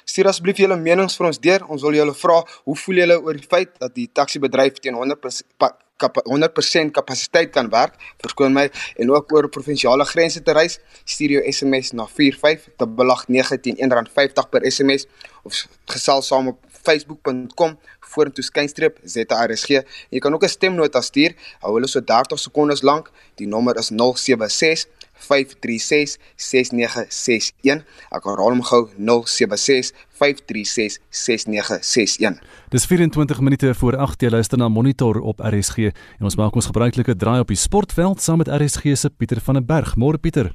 [0.05, 1.65] Stuur asseblief julle menings vir ons deur.
[1.67, 5.84] Ons wil julle vra, hoe voel julle oor die feit dat die taxi-bedryf teen 100%
[6.03, 8.67] 100% kapasiteit kan werk, verskoon my,
[8.99, 14.67] en ook oor provinsiale grense te reis, stuur jou SMS na 4589 teen R1.50 per
[14.71, 15.07] SMS
[15.43, 17.77] of gesels saam op facebook.com
[18.15, 19.81] vorentoe skynstreep ZRSG.
[20.13, 21.33] Jy kan ook 'n stemnota stuur.
[21.59, 23.11] Hou hulle so 30 sekondes lank.
[23.35, 27.83] Die nommer is 076 536 6961.
[28.11, 32.41] Ek herhaal hom gou 076 536 6961.
[32.69, 36.69] Dis 24 minute voor 8 jy luister na Monitor op RSG en ons maak ons
[36.71, 39.95] gebruikelike draai op die sportveld saam met RSG se Pieter van der Berg.
[39.95, 40.51] Môre Pieter.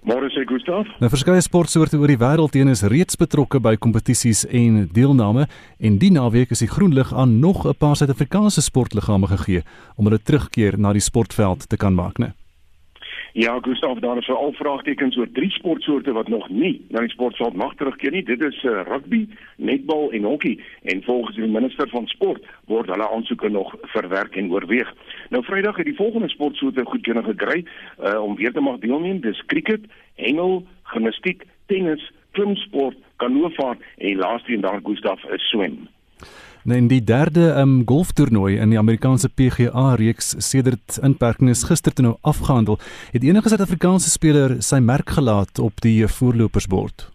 [0.00, 0.88] Môre sê Gustaf.
[0.96, 5.44] Nou verskeie sportsoorte oor die wêreld heen is reeds betrokke by kompetisies en deelname
[5.76, 9.62] en die naweek is die groen lig aan nog 'n paar Suid-Afrikaanse sportliggame gegee
[9.96, 12.32] om hulle terugkeer na die sportveld te kan maak, né?
[13.32, 17.54] Ja, Gustav, daar is veral vraagtekens oor drie sportsoorte wat nog nie na die sportveld
[17.54, 18.22] mag terugkeer nie.
[18.26, 23.10] Dit is uh, rugby, netbal en hokkie en volgens die minister van sport word hulle
[23.10, 24.90] aansoeke nog verwerk en oorweeg.
[25.28, 27.64] Nou Vrydag het die volgende sportsoorte goedkeuring gekry
[28.02, 29.20] uh, om weer te mag deelneem.
[29.20, 35.86] Dis cricket, hengel, gimnastiek, tennis, klimsport, kanoevaart en laaste een daar Gustav is swem.
[36.68, 42.04] Nou in die derde um, golftoernooi in die Amerikaanse PGA reeks sedert inperkings gister toe
[42.04, 42.76] nou afgehandel,
[43.14, 47.08] het enige Suid-Afrikaanse speler sy merk gelaat op die voorlopersbord.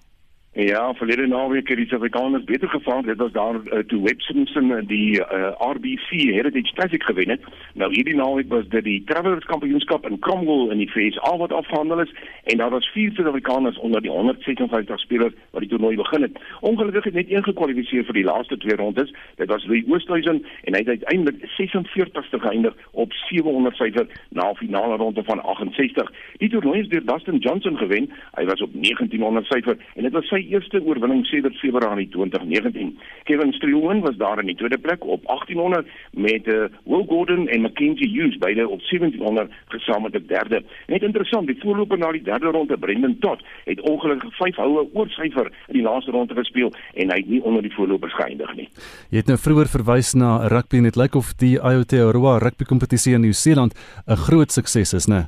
[0.56, 3.02] Ja, verlede naweek het die Suid-Afrikaners beter gevaar.
[3.04, 7.41] Dit was daar uh, toe Webb Simpson die uh, eh, RBC Heritage Classic gewen het.
[7.74, 12.00] Nou hierdie naweek was dit die Travelers Kampioenskap in Cromwell in die VS wat afgehandel
[12.00, 12.13] is
[12.44, 16.39] en daar was vier Suid-Afrikaners onder die 156 spelers wat die toernooi begin het.
[16.60, 19.12] Ongelukkig het net een gekwalifiseer vir die laaste twee rondes.
[19.36, 24.96] Dit was Louis Oosthuizen en hy het uiteindelik 46ste geëindig op 700 syfer na finale
[25.04, 26.12] ronde van 68.
[26.38, 28.10] Die toernooi is deur Dustin Johnson gewen.
[28.39, 32.98] Hy was op 1900 syfer en dit was sy eerste oorwinning sedert Februarie 2019.
[33.24, 37.62] Kevin Stroomen was daar in die tweede plek op 1800 met uh, Will Gordon en
[37.62, 40.64] Mackenzie Hughes beide op 1700 gesamentlik derde.
[40.88, 45.52] Net interessant, die voorloper na die derde ronde, Brendan Todd, het ongelukkig 5 houe oorsyfer
[45.68, 48.68] in die laaste ronde gespeel en hy het nie onder die voorlopers geëindig nie.
[49.10, 53.16] Jy het nou vroeër verwys na rugby en dit lyk of die Aotearoa rugby kompetisie
[53.16, 53.74] in Nieu-Seeland
[54.08, 55.26] 'n groot sukses is, né?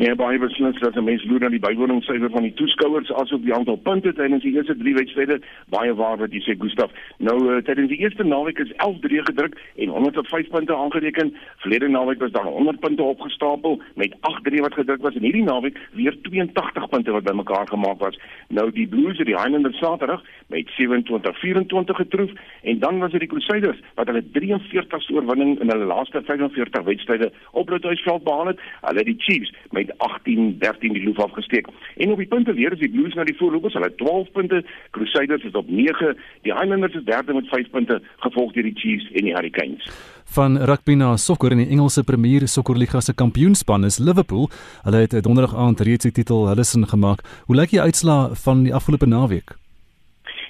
[0.00, 3.54] Ja, baie beslis dat 'n mens loer na die bywoningssyfer van die toeskouers asook die
[3.54, 5.40] aantal punte tydens die eerste 3 wedstryde.
[5.68, 6.90] Baie waar wat jy sê Gustaf.
[7.18, 11.34] Nou uh, tydens die eerste naweek is 11-3 gedruk en 105 punte aangereken.
[11.56, 15.78] Verlede naweek was daar 100 punte opgestapel met 8-3 wat gedruk was en hierdie naweek
[15.92, 18.18] weer 82 punte wat bymekaar gemaak was.
[18.48, 22.30] Nou die Blues het die Highlanders Saterdag met 27-24 getroof
[22.62, 27.32] en dan was dit die Crusaders wat hulle 43ste oorwinning in hulle laaste 45 wedstryde
[27.50, 28.60] op Roodhuisveld behaal het.
[28.80, 31.68] Hulle die Chiefs met 18-13 die loof afgesteek.
[31.96, 34.62] En op die punte leer is die Blues na die voorlopers, hulle het 12 punte,
[34.96, 39.10] Crusaders is op 9, die Highlanders is derde met 5 punte, gevolg deur die Chiefs
[39.12, 39.90] en die Hurricanes.
[40.30, 44.46] Van rugby na sokker in die Engelse Premier Sokkerliga se kampioenspan is Liverpool.
[44.84, 47.24] Hulle het donderdag aand reeds die titel hulle sin gemaak.
[47.46, 49.59] Hoe lyk die uitslaa van die afgelope naweek?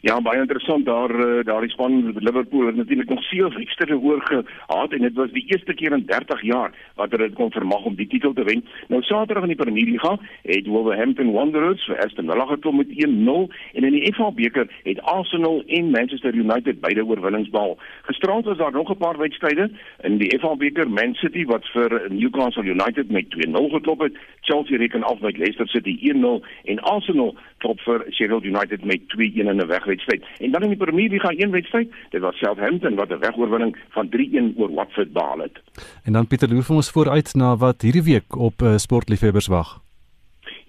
[0.00, 4.22] Ja, baie interessant daar eh, daar die span Liverpool het natuurlik nog sewe wedstryde oor
[4.22, 7.94] gehad en dit was die eerste keer in 30 jaar wat hulle kon vermag om
[7.94, 8.64] die titel te wen.
[8.88, 13.52] Nou Saterdag in die Premier League het Wolverhampton Wanderers vir Aston Villa gekom met 1-0
[13.74, 17.76] en in die FA beker het Arsenal en Manchester United beide oorwinnings behaal.
[18.08, 22.02] Gisterand was daar nog 'n paar wedstryde in die FA beker Man City wat vir
[22.08, 24.16] Newcastle United met 2-0 geklop het.
[24.40, 29.48] Chelsea reken af met Leicester City 1-0 en Arsenal klop vir Sheffield United met 2-1
[29.48, 30.24] in 'n weg wedstryd.
[30.38, 34.08] En dan in die Premier League een wedstryd, dit was Southampton wat 'n wegoorwinning van
[34.08, 35.56] 3-1 oor Watford behaal het.
[36.04, 39.80] En dan Pieter Loer vir ons vooruit na wat hierdie week op uh, sportliefhebbers wag.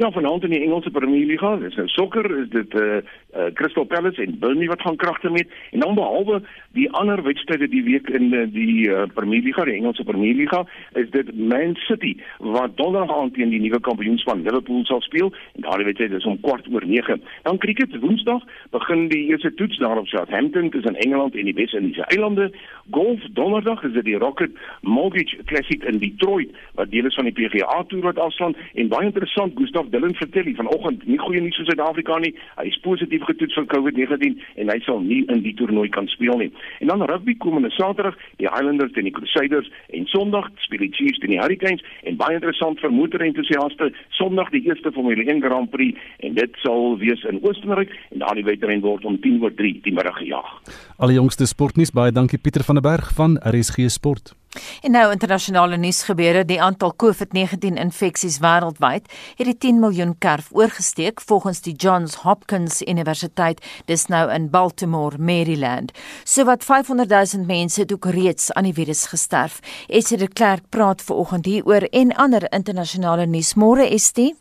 [0.02, 3.02] Ja, vanaand in die Engelse Premier League, dis nou sokker, is dit eh uh,
[3.36, 6.42] uh, Crystal Palace en Burnley wat gaan kragte met en dan behalwe
[6.72, 10.66] die ander wedstryde die week in uh, die uh, Premier League, die Engelse Premier League,
[10.94, 15.66] is dit Man City wat donderdag aand teen die nuwe kampioenspan Liverpool sal speel en
[15.68, 17.22] daardie wedstryd is om kwart oor 9.
[17.48, 18.44] Dan cricket Woensdag
[18.76, 22.52] begin die eerste toets daar op Southampton tussen Engeland en die Wes-Indiese eilande.
[22.92, 27.36] Golf donderdag is dit die Rocket Mortgage Classic in Detroit wat deel is van die
[27.36, 31.60] PGA Tour wat afslaan en baie interessant Gustav Dillon vertel hy vanoggend nie goeie nuus
[31.60, 32.34] vir Suid-Afrika nie.
[32.58, 36.38] Hy is positief getoets vir COVID-19 en hy sal nie in die toernooi kan speel
[36.42, 36.50] nie.
[36.80, 41.22] En dan rugby komende Saterdag, die Highlanders teen die Crusaders en Sondag speel die Chiefs
[41.22, 46.00] teen die Hurricanes en baie interessant vir motorentoesiaste, Sondag die eerste Formule 1 Grand Prix
[46.26, 50.52] en dit sal wees in Oostenryk en daardie wedren word om 10:03 die middag gejaag.
[50.98, 54.41] Alle jongste sportnuus baie dankie Pieter van der Berg van RSG Sport.
[54.82, 60.50] En nou internasionale nuus gebeure, die aantal COVID-19 infeksies wêreldwyd het die 10 miljoen kerf
[60.52, 65.96] oorgesteek volgens die Johns Hopkins Universiteit, dis nou in Baltimore, Maryland.
[66.24, 69.60] Sowat 500 000 mense het ook reeds aan die virus gesterf.
[69.88, 73.56] Esie de Klerk praat veraloggend hieroor en ander internasionale nuus.
[73.56, 74.36] Môre Estie.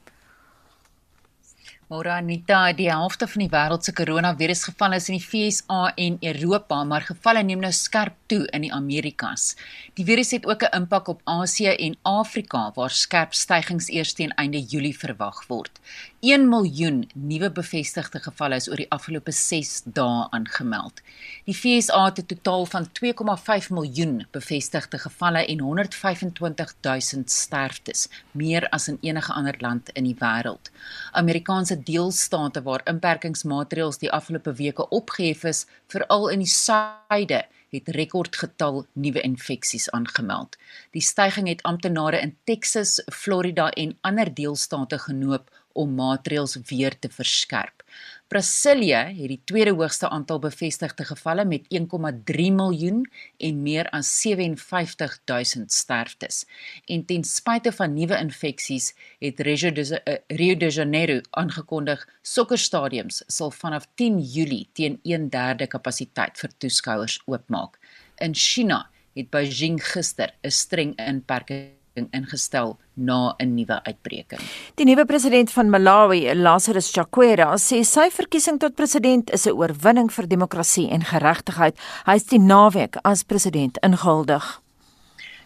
[1.90, 6.76] Môre Anita, die helfte van die wêreld se koronavirusgevalle is in die FSA en Europa,
[6.86, 9.56] maar gevalle neem nou skerp toe in die Amerikas.
[9.98, 14.30] Die virus het ook 'n impak op Asië en Afrika waar skerp stygings eers teen
[14.38, 15.80] einde Julie verwag word.
[16.20, 21.00] 1 miljoen nuwe bevestigde gevalle is oor die afgelope 6 dae aangemeld.
[21.44, 28.68] Die FSA het 'n totaal van 2,5 miljoen bevestigde gevalle en 125 000 sterftes, meer
[28.68, 30.70] as in enige ander land in die wêreld.
[31.12, 38.84] Amerikaanse deelstate waar inperkingsmaatreëls die afgelope weke opgehef is, veral in die suide, het rekordgetal
[38.92, 40.56] nuwe infeksies aangemeld.
[40.90, 47.08] Die stygings het amptenare in Texas, Florida en ander deelstate genoop om maatreëls weer te
[47.08, 47.84] verskerp.
[48.30, 53.00] Brasilië het die tweede hoogste aantal bevestigde gevalle met 1,3 miljoen
[53.42, 56.44] en meer as 57 000 sterftes.
[56.86, 63.50] En ten spyte van nuwe infeksies het Rio de, Rio de Janeiro aangekondig sokkerstadiums sal
[63.50, 67.78] vanaf 10 Julie teen 1/3 kapasiteit vir toeskouers oopmaak.
[68.16, 74.40] In China het Beijing gister 'n streng inperking ingestel na 'n nuwe uitbreking.
[74.74, 80.12] Die nuwe president van Malawi, Lazarus Chakwera, sê sy verkiesing tot president is 'n oorwinning
[80.12, 81.78] vir demokrasie en geregtigheid.
[82.06, 84.60] Hy is die naweek as president ingehuldig.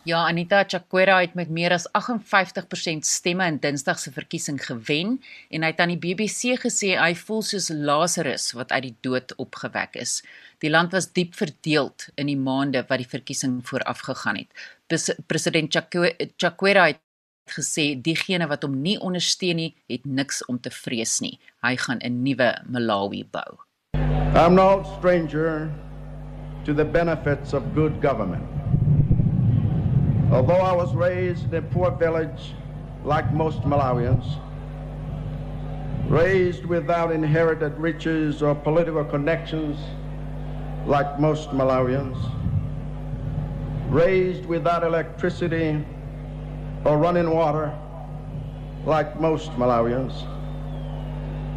[0.04, 5.14] Ja, Anita Chakwera het met meer as 58% stemme in Dinsdag se verkiesing gewen
[5.48, 9.32] en hy het aan die BBC gesê hy voel soos Lazarus wat uit die dood
[9.40, 10.18] opgewek is.
[10.60, 14.52] Die land was diep verdeeld in die maande wat die verkiesing voorafgegaan het.
[15.24, 17.00] President Chakwera het
[17.56, 21.38] gesê diegene wat hom nie ondersteun nie, het niks om te vrees nie.
[21.64, 23.56] Hy gaan 'n nuwe Malawi bou.
[24.36, 25.72] I'm no stranger
[26.64, 28.53] to the benefits of good government.
[30.34, 32.54] Although I was raised in a poor village
[33.04, 34.24] like most Malawians,
[36.08, 39.78] raised without inherited riches or political connections
[40.86, 42.18] like most Malawians,
[43.90, 45.86] raised without electricity
[46.84, 47.72] or running water,
[48.84, 50.26] like most Malawians.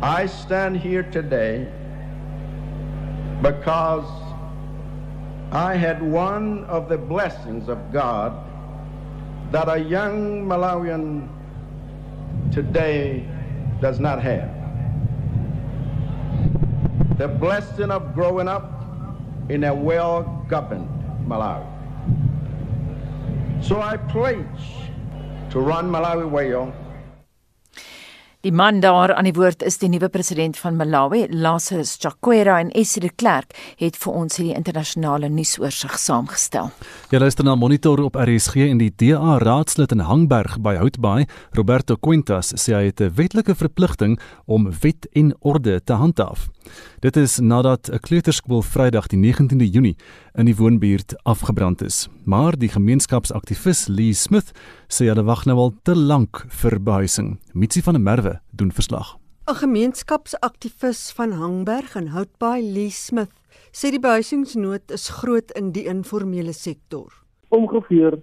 [0.03, 1.67] I stand here today
[3.41, 4.05] because
[5.51, 8.46] I had one of the blessings of God
[9.51, 11.27] that a young Malawian
[12.51, 13.25] today
[13.81, 14.49] does not have.
[17.17, 18.71] The blessing of growing up
[19.49, 20.89] in a well governed
[21.25, 21.65] Malawi.
[23.63, 24.45] So I pledge
[25.49, 26.73] to run Malawi well
[28.47, 32.69] Die man daar aan die woord is die nuwe president van Malawi, Lazarus Chakwera en
[32.71, 36.69] Essie de Klerk het vir ons hierdie internasionale nuusoorseig saamgestel.
[37.11, 41.27] Jy luister na Monitor op RSG en die DA raadslid in Hangberg by Houtbaai,
[41.59, 46.47] Roberto Quintas, sê hy het 'n wetlike verpligting om wet en orde te handhaaf.
[46.99, 49.95] Dit is nadat 'n kleuterskool Vrydag die 19de Junie
[50.33, 52.09] in die woonbuurt afgebrand is.
[52.25, 54.51] Maar die gemeenskapsaktivis Lee Smith
[54.87, 57.39] sê hulle wag nou al te lank vir behuising.
[57.53, 59.17] Mitsi van der Merwe doen verslag.
[59.45, 63.33] 'n Gemeenskapsaktivis van Hangberg en Houtbaai, Lee Smith,
[63.71, 67.13] sê die behuisingsnood is groot in die informele sektor.
[67.49, 68.17] Ongeveer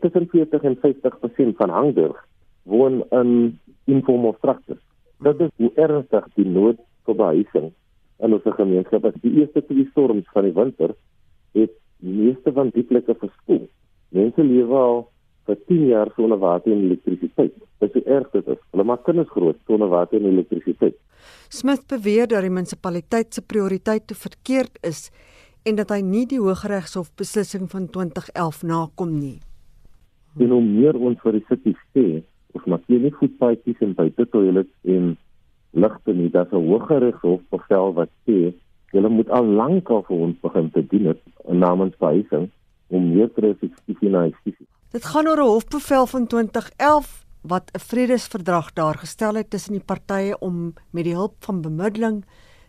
[0.00, 2.26] tussen 40 en 50% van Hangberg
[2.62, 4.82] woon in informele structures.
[5.18, 6.78] Dit is hoe ernstig die nood
[7.08, 7.70] vir behuising
[8.18, 9.06] in ons gemeenskap.
[9.08, 10.94] As die eerste twee storms van die winter
[11.56, 13.66] het die meeste van die plekke verspoel.
[14.14, 15.02] Mense lewe al
[15.48, 17.54] vir 10 jaar sonder water en elektrisiteit.
[17.82, 18.60] Dit is erg dit is.
[18.74, 20.96] Hulle maak kinders groot sonder water en elektrisiteit.
[21.48, 25.08] Smith beweer dat die munisipaliteit se prioriteit te verkeerd is
[25.66, 29.38] en dat hy nie die Hooggeregshof beslissing van 2011 nakom nie.
[30.38, 32.04] En hoe meer ons vir die city sê,
[32.54, 35.16] ons maak nie voetpaadjies en buite toilets en
[35.70, 36.30] ligte nie.
[36.30, 38.54] Daar's 'n Hooggeregshof bevel wat sê
[38.92, 42.50] julle moet al lank al vir ons begin te dien het namens behuising
[42.88, 43.40] om meer te
[44.00, 44.56] naïsief.
[44.90, 49.84] Dit gaan oor 'n hofbevel van 2011 wat 'n vredesverdrag daar gestel het tussen die
[49.84, 52.24] partye om met die hulp van bemiddeling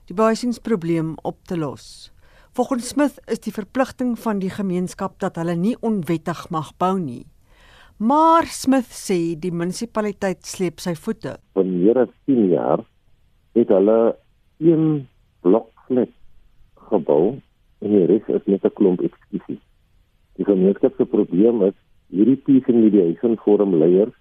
[0.05, 2.11] die behuisingsprobleem op te los.
[2.51, 7.25] Volgens Smith is die verpligting van die gemeenskap dat hulle nie onwettig mag bou nie.
[7.97, 11.37] Maar Smith sê die munisipaliteit sleep sy voete.
[11.53, 12.83] Vir meer as 10 jaar
[13.59, 14.15] het hulle
[14.59, 15.07] een
[15.41, 16.11] blokflat
[16.89, 17.23] gebou
[17.79, 19.61] en die res is net 'n klomp ekskusies.
[20.37, 21.77] Die gemeenskap se probleem is
[22.09, 24.15] hierdie peace mediation forum leiers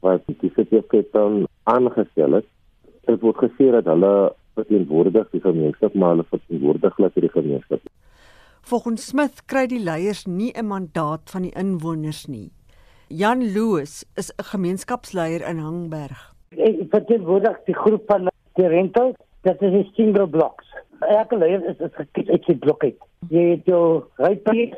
[0.00, 2.46] wat die CPF dan aangestel het.
[3.06, 7.80] Dit word gesê dat hulle verteenwoordig die gemeenskap maar hulle verteenwoordig net die gemeenskap.
[8.62, 12.50] Volgens Smith kry die leiers nie 'n mandaat van die inwoners nie.
[13.08, 16.34] Jan Loos is 'n gemeenskapsleier in Hangberg.
[16.50, 18.28] Ek verteenwoordig die groep van
[18.58, 19.14] die rental,
[19.46, 20.66] dat is die single blocks.
[21.06, 22.98] Elke leier is is gekies uit sy blok uit.
[23.32, 23.82] Jy het jou
[24.18, 24.76] rypies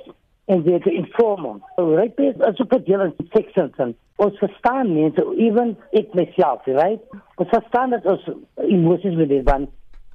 [0.53, 1.61] en jy het die informer.
[1.79, 7.01] Rypies is ook verdeel in sections en ons verstaan mense, even ek myself, right?
[7.41, 8.27] Ons verstaan dat ons
[8.69, 9.69] emosies met dit van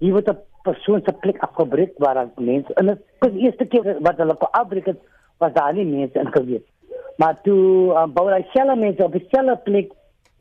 [0.04, 3.66] jy word 'n persoon se plek afgebreek waar dan mense en dit is die eerste
[3.66, 5.02] keer wat hulle op afbreek het
[5.38, 6.66] was daar nie mense in gewees.
[7.18, 9.94] Maar toe um, bou hy selfe mense op dieselfde plek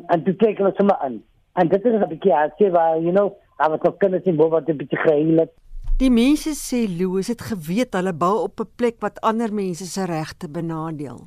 [0.07, 1.23] en toe kyk hulle sommer aan.
[1.55, 4.59] En dit is 'n bietjie hartseer waar you know, daar was ook kinders in Boba
[4.59, 5.53] wat 'n bietjie geheel het.
[5.97, 10.05] Die mense sê Louis het geweet hulle bou op 'n plek wat ander mense se
[10.05, 11.21] regte benadeel.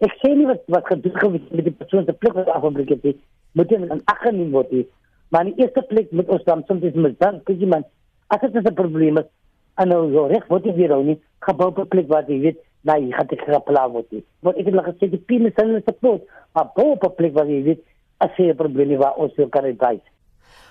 [0.00, 3.16] Ek sê nie wat wat gedoen geword met die persoon se plek wat afgebreek het.
[3.52, 4.70] Moet in 'n aggeneem word.
[4.70, 4.88] Nie.
[5.28, 7.84] Maar in die eerste plek moet ons dan soms met dan kyk jy man,
[8.26, 9.28] as dit 'n probleem is,
[9.74, 12.40] en nou so reg word dit weer ou nie, gebou op 'n plek waar jy
[12.40, 14.24] weet Nee, ik ga het grappelen worden.
[14.38, 16.22] Want ik heb gezegd, die pien is een support.
[16.52, 17.80] Maar boven op plek waar je weet,
[18.20, 20.04] as jy 'n probleem waar ons wil kan uitwys.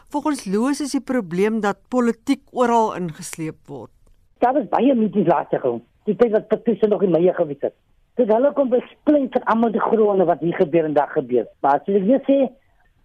[0.09, 3.91] Volgens Loos is die probleem dat politiek oral ingesleep word.
[4.39, 5.83] Daar is baie meetings laat gekom.
[6.05, 7.75] Die tyd wat Patricia nog in Meier gewees het.
[8.15, 11.45] Dit hulle kom bespreek vir almal die gronde wat hier gebeur en daar gebeur.
[11.61, 12.49] Maar as jy net sê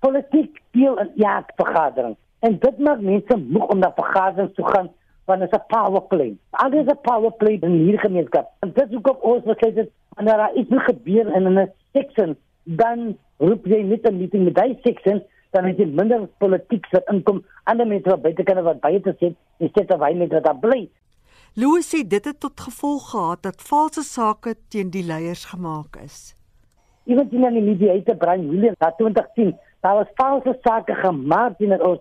[0.00, 4.90] politiek deel in ja vergadering en dit maak mense moeg om na vergaderings toe gaan
[5.28, 6.36] want dit is 'n power play.
[6.50, 8.50] Alles is 'n power play in hierdie gemeenskap.
[8.60, 11.72] En dit is ook op ons wat sê dit wanneer daar iets gebeur in 'n
[11.92, 13.16] section dan
[13.48, 15.22] roep jy net 'n meeting met daai section
[15.54, 17.44] dan het jy minder politiek wat inkom.
[17.70, 20.58] Ander mense wat buite kan wat baie te sê en sê dat hy net daar
[20.58, 20.88] bly.
[21.54, 26.34] Louis sê dit het tot gevolg gehad dat valse sake teen die leiers gemaak is.
[27.06, 31.58] Iemand sien aan die media te bring William na 2010 daar was valse sake gemaak
[31.58, 32.00] teen ons.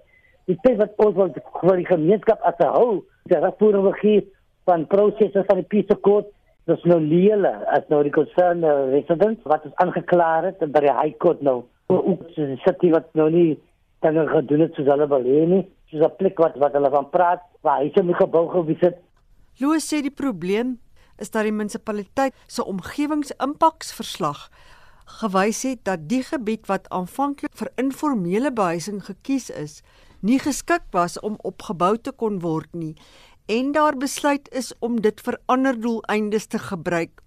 [0.50, 1.30] Die tyd wat ons wil
[1.62, 4.24] vir die gemeenskap as 'n hou die rapporte gegee
[4.66, 6.28] van prosesse van die peace court
[6.70, 10.96] dis nou leele as nou die concern uh, resident wat is aangeklaar het by die
[10.96, 11.64] high court nou.
[11.92, 13.60] Ook die city wat nou nie
[14.04, 15.64] dan gedoen het soos hulle wil hê nie.
[15.92, 18.98] Soos 'n plek wat wat hulle van praat waar hy se gebou gewees het.
[19.60, 20.80] Loos sê die probleem
[21.20, 24.50] is dat die munisipaliteit se omgewingsimpaksverslag
[25.20, 29.84] gewys het dat die gebied wat aanvanklik vir informele behuising gekies is,
[30.22, 32.96] nie geskik was om opgebou te kon word nie
[33.46, 37.22] en daar besluit is om dit vir ander doeleindes te gebruik,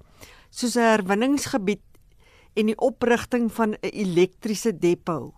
[0.50, 1.84] soos 'n herwinningsgebied
[2.54, 5.32] en die oprigting van 'n elektriese depo.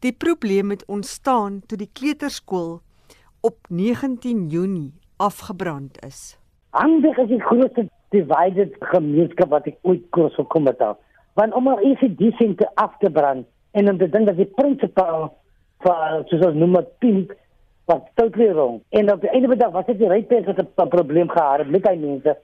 [0.00, 2.80] Die probleem het ontstaan toe die kleuterskool
[3.40, 6.38] op 19 Junie afgebrand is.
[6.70, 10.82] Handig is die grootste divided gemeenskap wat ek ooit kos gekom het.
[11.34, 14.50] Want om al is dit disente af te brand en om te dink dat die
[14.58, 15.32] prinsipaal
[15.78, 17.34] van soos ons noem dit pink
[17.84, 18.82] wat totally wrong.
[18.88, 21.58] En op die einde van die dag was dit die rypers wat 'n probleem gehad
[21.58, 22.36] het met die mense.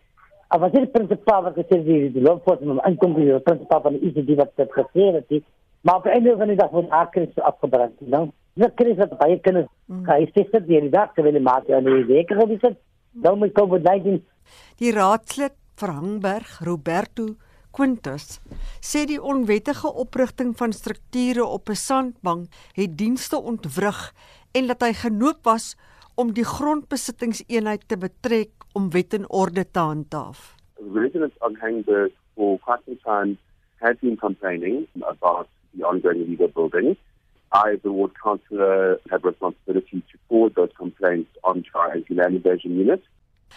[0.49, 3.93] Al was dit die prinsipaal wat gesê die die loopvoet met inkom die prinsipaal van
[3.93, 5.29] die ICD wat dit gesê het.
[5.29, 5.45] Die,
[5.81, 8.29] maar op die einde van die dag word akres afgebrand, you know.
[8.55, 9.69] Dit kry dit baie kinders.
[9.87, 10.05] Mm.
[10.07, 12.77] Hy sê dit die dag te wil maak en die week gebeur dit.
[13.13, 14.21] Nou met COVID-19
[14.79, 17.35] Die raadslid Verhangberg Roberto
[17.75, 18.41] Quintus
[18.83, 24.15] sê die onwettige oprigting van strukture op 'n sandbank het dienste ontwrig
[24.53, 25.75] en dat hy genoop was
[26.21, 30.55] om die grondbesittingseenheid te betrek om wet en orde te handhaaf.
[30.95, 33.39] Residents on Hangberg for quite some time
[33.81, 36.97] had been complaining about the ongoing illegal building.
[37.53, 42.77] I, the ward councillor, have responsibility to forward those complaints on to our anti-land invasion
[42.79, 43.03] unit.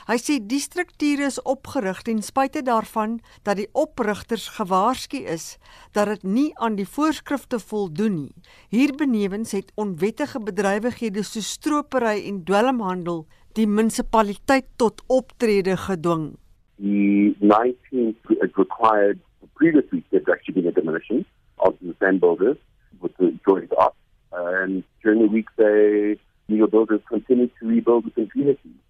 [0.08, 5.58] Hy sê die strukture is opgerig ten spyte daarvan dat die oprigters gewaarsku is
[5.96, 8.44] dat dit nie aan die voorskrifte voldoen nie.
[8.74, 13.26] Hierbenewens het onwettige bedrywighede so stropery en dwelmhandel
[13.56, 16.34] die munisipaliteit tot optrede gedwing.
[16.80, 19.20] The 19th it required
[19.56, 21.26] previously said actually been a demolition
[21.58, 22.58] of the sand builders
[23.00, 23.96] with the joint up
[24.32, 26.18] and during the week they
[26.50, 28.82] legal builders continued to rebuild within communities.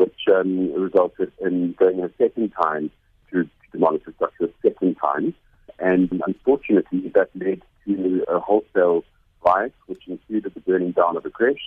[0.00, 2.90] Which um, resulted in going a second time
[3.30, 5.34] to, to demolish the structure a second time.
[5.78, 9.04] And unfortunately, that led to a wholesale
[9.44, 11.66] riot, which included the burning down of a creche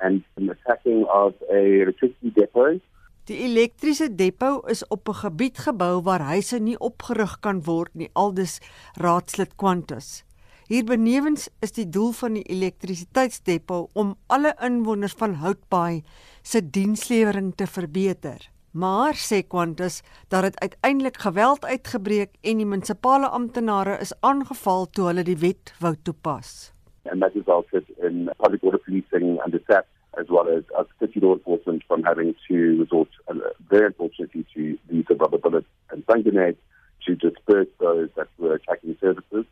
[0.00, 2.80] and the attacking of a electricity depot.
[3.28, 8.08] Die elektriese depo is op 'n gebied gebou waar huise nie opgerig kan word nie,
[8.12, 8.60] aldus
[8.96, 10.24] raadslid Quantus.
[10.68, 16.02] Hierbenewens is die doel van die elektrisiteitsdepo om alle inwoners van Houtbaai
[16.48, 18.48] se dienslewering te verbeter.
[18.72, 20.00] Maar sê Quantus
[20.32, 25.72] dat dit uiteindelik geweld uitgebreek en die munisipale amptenare is aangeval toe hulle die wet
[25.84, 26.70] wou toepas.
[27.10, 31.20] And that resulted in public order policing and the theft as well as a city
[31.20, 33.34] law enforcement from having to resort uh,
[33.68, 36.58] very unfortunately to the use of rubber bullets and stun grenades
[37.04, 39.44] to disperse those that were attacking services.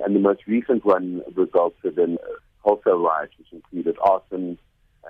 [0.00, 2.18] And the most recent one resulted in
[2.60, 4.58] wholesale riots, which included arson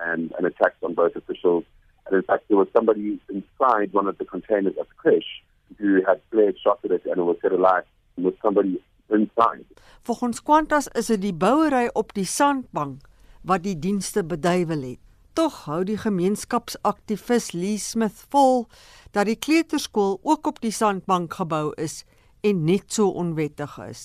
[0.03, 1.63] and, and attacks on both officials.
[2.05, 5.43] And in fact, there was somebody inside one of the containers at the crash
[5.77, 7.85] who had flared shot at it and it was set alight
[8.17, 9.65] with somebody inside.
[10.03, 13.01] Volgens Qantas is dit die bouery op die sandbank
[13.45, 15.01] wat die dienste beduiwel het.
[15.35, 18.67] Tog hou die gemeenskapsaktivis Lee Smith vol
[19.11, 22.03] dat die kleuterskool ook op die sandbank gebou is
[22.45, 24.03] en net so onwettig is.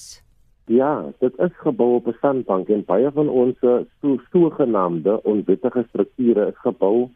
[0.70, 3.58] Ja, dit is gebou op 'n sandbank en baie van ons
[4.00, 7.08] so sogenaamde onwettige strukture is gebou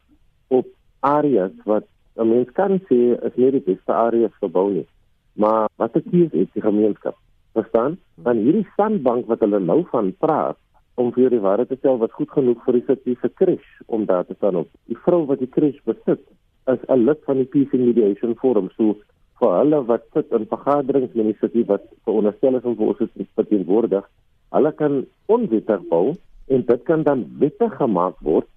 [0.48, 0.66] op
[1.00, 1.84] areas wat
[2.16, 4.86] 'n mens kan sê is nie die beste areas vir bou nie.
[5.32, 7.16] Maar wat ek hier is die gemeenskap.
[7.52, 7.98] Verstaan?
[8.14, 10.56] Want hierdie sandbank wat hulle nou van praat
[10.94, 14.04] om vir die waarheid te sê wat goed genoeg vir die city se crash om
[14.04, 14.68] daar te staan op.
[14.86, 16.22] Die vrou wat die crash besit
[16.66, 18.70] is 'n lid van die Peace and Mediation Forum.
[18.76, 18.96] So
[19.44, 23.00] vir hulle wat sit in vergaderings met die city wat veronderstel is om vir ons
[23.02, 24.04] te verteenwoordig,
[24.56, 25.00] hulle kan
[25.36, 26.14] onwettig bou
[26.54, 28.48] en dit kan dan wettig gemaak word.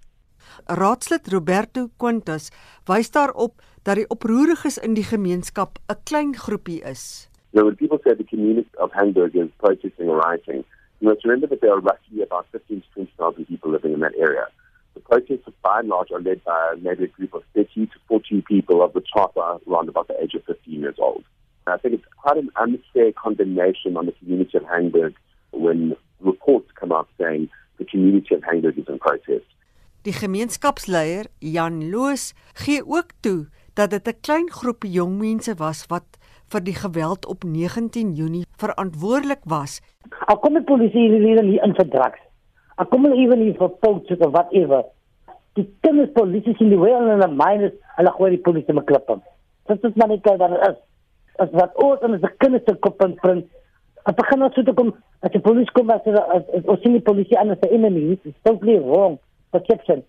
[0.80, 2.48] Raadslid Roberto Quintas
[2.88, 7.28] wys daarop dat die oproeriges in die gemeenskap 'n klein groepie is.
[7.52, 10.64] Know, when people say the community of Hamburg is protesting or rioting,
[11.00, 14.16] you must remember that there are roughly about 15 to 20,000 people living in that
[14.16, 14.48] area.
[14.98, 18.42] The protests, by and large, are led by maybe a group of 30 to 40
[18.42, 21.22] people of the top are around about the age of 15 years old.
[21.66, 25.14] And I think it's quite an unfair condemnation on the community of Hamburg
[25.52, 29.46] when reports come out saying the community of Hamburg is in protest.
[30.02, 35.86] Die gemeenskapsleier Jan Loos gee ook toe dat dit 'n klein groepie jong mense was
[35.86, 36.18] wat
[36.50, 39.80] vir die geweld op 19 Junie verantwoordelik was.
[40.26, 42.27] Al kom die polisie hier in vir drugs.
[42.78, 44.84] Ek kom hulle ewen hier vir pots of whatever.
[45.58, 49.18] Die kinders polisie sien die wel en die minus hulle gooi die polisie met klippe.
[49.68, 50.78] Dit is maar net wat dit is.
[51.42, 53.48] As wat ons en die kinders se kop in print.
[54.06, 54.94] Ek begin nou so te kom
[55.26, 58.04] as die polisie kom as ons sien die polisie aan as 'n enemy.
[58.14, 59.18] Dit is totally wrong.
[59.50, 60.04] Perception.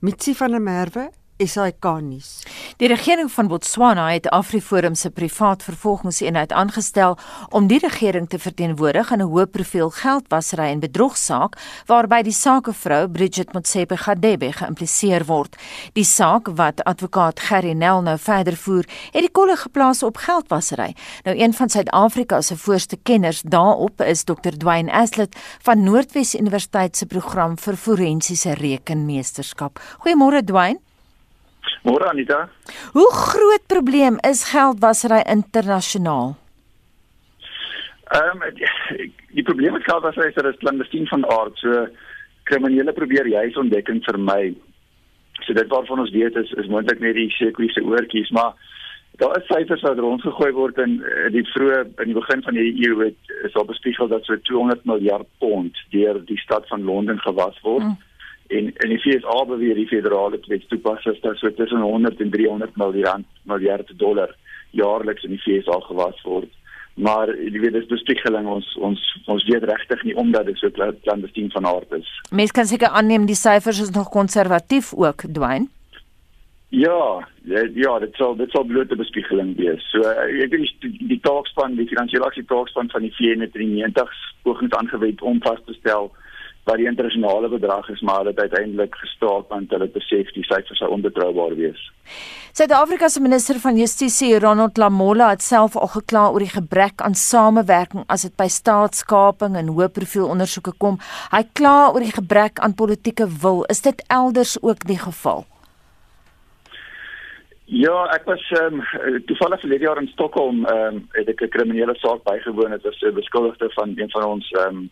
[0.00, 1.10] Mitsi van der Merwe,
[1.46, 2.42] SAK nuus.
[2.76, 7.16] Die regering van Botswana het AfriForum se privaat vervolgingseenheid aangestel
[7.48, 13.08] om die regering te verteenwoordig in 'n hoë profiel geldwasery en bedrogsaak waarby die sakevrou
[13.08, 15.56] Bridget Motsepe Gadebe geïmpliseer word.
[15.92, 20.94] Die saak wat advokaat Gerry Nel nou verder voer, het die kolle geplaas op geldwasery.
[21.24, 24.56] Nou een van Suid-Afrika se voorste kenners daarop is Dr.
[24.56, 29.80] Dwayne Aslett van Noordwes Universiteit se program vir forensiese rekenmeesterskap.
[29.98, 30.87] Goeiemôre Dwayne.
[31.82, 32.48] Môre Anita.
[32.92, 36.36] Hoe groot probleem is geldwasery internasionaal?
[38.08, 41.58] Ehm um, die, die probleem met geldwasery is dat dit clandestien van aard.
[41.58, 41.86] So
[42.48, 44.54] kriminele probeer juis ontdekking vermy.
[45.44, 48.56] So dit waarvan ons weet is is moontlik net die sekuritiese oortjies, maar
[49.20, 50.98] daar is syfers wat rondgegooi word in
[51.34, 54.84] die vroeë in die begin van die eeu het is al bespiegel dat so 200
[54.84, 57.84] miljard pond deur die stad van Londen gewas word.
[57.84, 58.07] Mm
[58.48, 63.26] en en die FSA beweer die federale wetstoepassers dat so tussen 100 en 300 miljard
[63.42, 64.34] miljard dollar
[64.70, 66.52] jaarliks in die FSA gewas word.
[66.98, 70.70] Maar jy weet dis bespiegeling ons ons ons weet regtig nie omdat dit so
[71.04, 72.08] clandestien van aard is.
[72.30, 75.68] Mense kan seker aanneem die syfers is nog konservatief ook, Dwayne.
[76.70, 79.84] Ja, ja, ja, dit sal dit sal blote bespiegeling wees.
[79.92, 83.76] So ek weet die, die taakspan, die finansiële aksie taakspan van die VN het in
[83.76, 86.10] die 90s pogings aangewend om vas te stel
[86.68, 90.90] wat die internasionale bedrag is, maar dit uiteindelik gestaak want hulle besef die syfers sou
[90.96, 91.80] onbetroubaar wees.
[92.58, 97.14] Suid-Afrika se minister van Justisie, Ronald Lamola, het self al gekla oor die gebrek aan
[97.14, 100.98] samewerking as dit by staatskaping en hoë profiel ondersoeke kom.
[101.34, 103.62] Hy kla oor die gebrek aan politieke wil.
[103.72, 105.46] Is dit elders ook die geval?
[107.68, 111.48] Ja, ek was ehm um, toevallig verlede jaar in Stockholm ehm um, het ek 'n
[111.52, 112.70] kriminele saak bygewoon.
[112.70, 114.90] Dit was 'n beskuldigde van een van ons ehm um,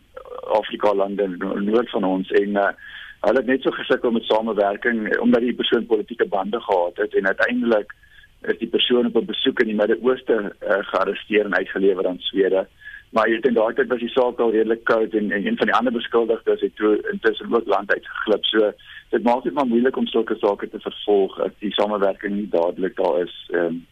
[0.59, 2.71] Afrika lande noord van ons en uh,
[3.19, 7.27] hulle het net so gesukkel met samewerking omdat die persoon politieke bande gehad het en
[7.27, 7.93] uiteindelik
[8.41, 12.67] is die persoon op 'n besoek in die Midde-Ooste uh, gearresteer en uitgelewer aan Swede.
[13.09, 15.75] Maar in daai tyd was die saak al redelik koud en, en een van die
[15.75, 18.45] ander beskuldigdes het toe intussen ook land uitgeglip.
[18.45, 18.71] So
[19.09, 22.95] dit maak dit maar moeilik om sulke sake te vervolg as die samewerking nie dadelik
[22.95, 23.85] daar is um,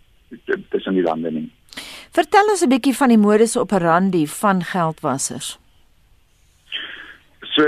[0.70, 1.52] tussen die lande nie.
[2.12, 5.65] Vertel ons 'n bietjie van die modus operandi van geldwassers.
[7.56, 7.64] So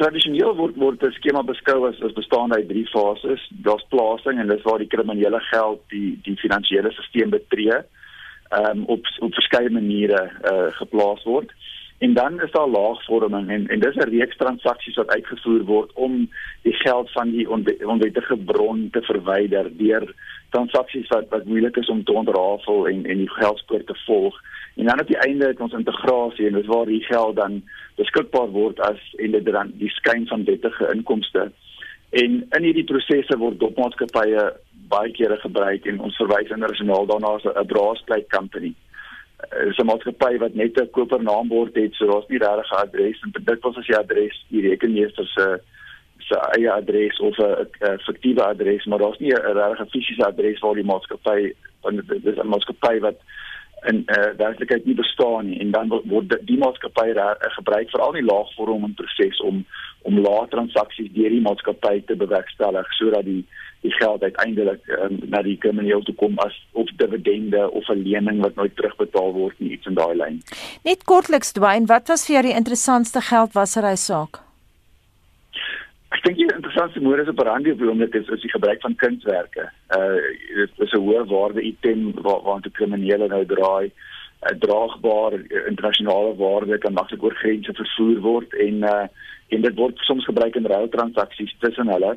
[0.00, 3.42] tradisioneel word word 'n skema beskou as as bestaande uit drie fases.
[3.66, 7.82] Daar's plasing en dis waar die kriminele geld die die finansiële stelsel betree.
[8.52, 11.52] Ehm um, op op verskeie maniere uh geplaas word.
[11.98, 16.30] En dan is daar laagvorming en en dis 'n reeks transaksies wat uitgevoer word om
[16.62, 17.50] die geld van die
[17.94, 20.14] onwettige bron te verwyder deur
[20.50, 24.40] transaksies wat wat moeilik is om te ontrafel en en die geldspoor te volg.
[24.76, 27.62] En dan op die einde het ons integrasie en dis waar die geld dan
[27.96, 31.50] beskikbaar word as en dit dan die skyn van wettige inkomste.
[32.10, 34.46] En in hierdie prosesse word dopmaatskappye
[34.92, 38.72] baie kere gebruik en ons verwys internasionaal daarna as 'n braasplate company.
[39.50, 43.20] Dit is 'n maatskappy wat net 'n kopernaambord het, so daar's nie regtig 'n adres
[43.22, 45.60] en dit was as jy adres die rekenmeester se
[46.18, 50.74] se eie adres of 'n fiktiewe adres, maar daar's nie 'n regtig fisiese adres waar
[50.74, 51.52] die maatskappy
[51.82, 53.18] want dit is 'n maatskappy wat
[53.90, 58.26] in uh, werklikheid nie bestaan nie en dan word die maatskappy uh, gebruik veral die
[58.26, 59.64] laagvorming proses om
[60.02, 63.42] om lae transaksies deur die maatskappy te bewerkstellig sodat die
[63.82, 68.38] die geld uiteindelik um, na die krimineel toe kom as of dividende of 'n lening
[68.44, 70.38] wat nooit terugbetaal word nie iets in daai lyn.
[70.84, 74.51] Net kortliks Dwayne, wat was vir jou die interessantste geldwasery saak?
[76.12, 79.68] Ek dink die interessantste modus operandi op die oomblik is is die gebruik van kunswerke.
[79.96, 80.18] Uh
[80.58, 83.92] dit is 'n hoë waarde item waar waar die kriminele nou draai.
[84.50, 89.06] 'n draagbaar uh, internasionale waarde kan maklik oor grense vervoer word en uh
[89.54, 92.12] en dit word soms gebruik in ruil transaksies tussen hulle.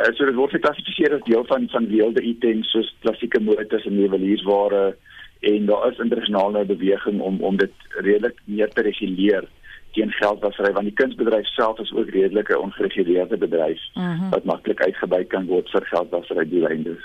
[0.00, 4.00] Uh, so dit word geklassifiseer as deel van van weelde items soos klassieke motors en
[4.00, 4.96] juweliersware
[5.40, 7.72] en daar is internasionale beweging om om dit
[8.06, 9.48] redelik meer te reguleer
[9.96, 14.04] teen geldwasery want die kunsbedryf self is ook redelik 'n ongereguleerde bedryf mhm.
[14.04, 14.30] -huh.
[14.30, 17.02] wat maklik uitgebuit kan word vir geldwasery doeleindes.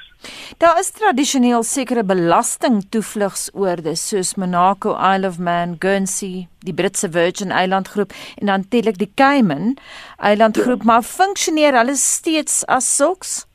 [0.57, 8.11] Daar is tradisioneel sekere belastingtoevlugsoorde soos Monaco, Isle of Man, Guernsey, die Britse Virgin Eilandgroep
[8.36, 9.77] en dan telik die Cayman
[10.17, 10.86] Eilandgroep, ja.
[10.86, 13.45] maar funksioneer hulle steeds as sulks?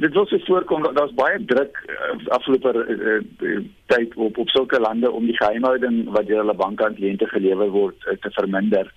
[0.00, 2.72] Dit wil se voorkom dat daar's baie druk uh, afgelope
[3.40, 7.28] uh, tyd op op sulke lande om die geheimhouding wat deur hulle banke aan kliënte
[7.28, 8.92] gelewer word uh, te verminder.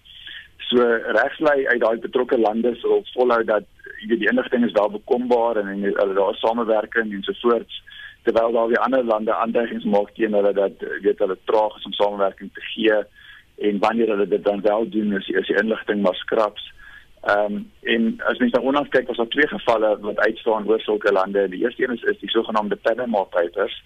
[0.70, 0.86] So
[1.18, 3.68] regslei uit daai betrokke lande sal volhou dat
[4.08, 7.82] jy die inligting is daar bekombaar en hulle daar is samewerking en so voort
[8.24, 11.94] terwyl daar weer ander lande aanduigings maak teen hulle dat weet hulle traag is om
[11.94, 13.04] samewerking te gee
[13.68, 16.72] en wanneer hulle dit dan wel doen is is die inligting maar skraps.
[17.26, 20.80] Ehm um, en as mens nou onlangs kyk, was daar twee gevalle wat uitstaan oor
[20.80, 21.48] sulke lande.
[21.50, 23.84] Die eerste een is, is die sogenaamde Panama Papers.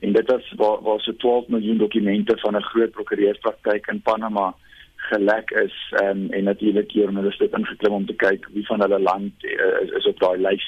[0.00, 4.54] En dit is waar waar so 12 miljoen dokumente van 'n groot prokureurspraktyk in Panama
[4.96, 9.00] gelek is um, en natuurlik hier hulle het ingeklim om te kyk wie van hulle
[9.00, 10.66] land uh, is, is op daai lys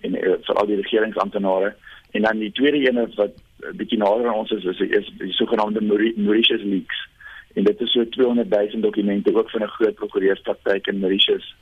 [0.00, 1.74] en uh, vir al die regeringsamptenare
[2.10, 3.42] en dan die tweede een wat
[3.76, 5.80] bietjie nader aan ons is is, is die sogenaamde
[6.16, 7.08] Mauritius leaks.
[7.54, 11.54] En dit is so 200 000 dokumente ook van 'n groot prokureurspraktyk in Mauritius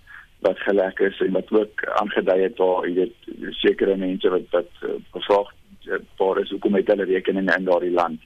[0.47, 4.83] wat gelek is en wat ook aangedui het daar jy weet sekere mense wat wat
[4.83, 5.45] uh, gevra
[6.19, 8.21] waar is hoekom het hulle rekeninge in daardie land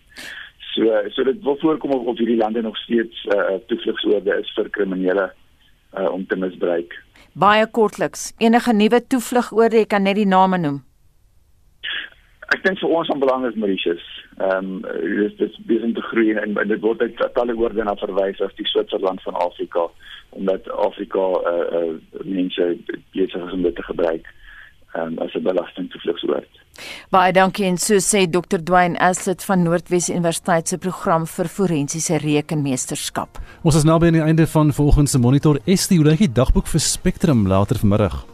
[0.74, 4.70] So so dit wil voorkom of, of hierdie lande nog steeds uh, toevlugsoorde is vir
[4.70, 5.28] kriminele
[5.98, 6.96] uh, om te misbruik.
[7.32, 10.80] Baie kortliks, enige nuwe toevlugoorde, jy kan net die name noem.
[12.54, 14.02] Ek dink vir ons van belang is Mauritius.
[14.38, 14.86] Ehm um,
[15.18, 18.54] dis dis besig te groei en, en dit word uit talle woorde na verwys as
[18.58, 19.86] die Switserland van Afrika
[20.34, 21.92] omdat Afrika uh, uh,
[22.24, 22.76] mense
[23.14, 24.26] besig is om dit te gebruik
[24.98, 26.50] um, as 'n belasting toevlugsoord.
[27.10, 28.58] Baie dankie en so sê Dr.
[28.62, 33.38] Dwayne Aslet van Noordwes Universiteit se program vir forensiese rekenmeesterskap.
[33.62, 35.58] Ons is naby aan die einde van volgende monitor.
[35.64, 38.33] Is die hoe dagboek vir Spectrum later vanmiddag?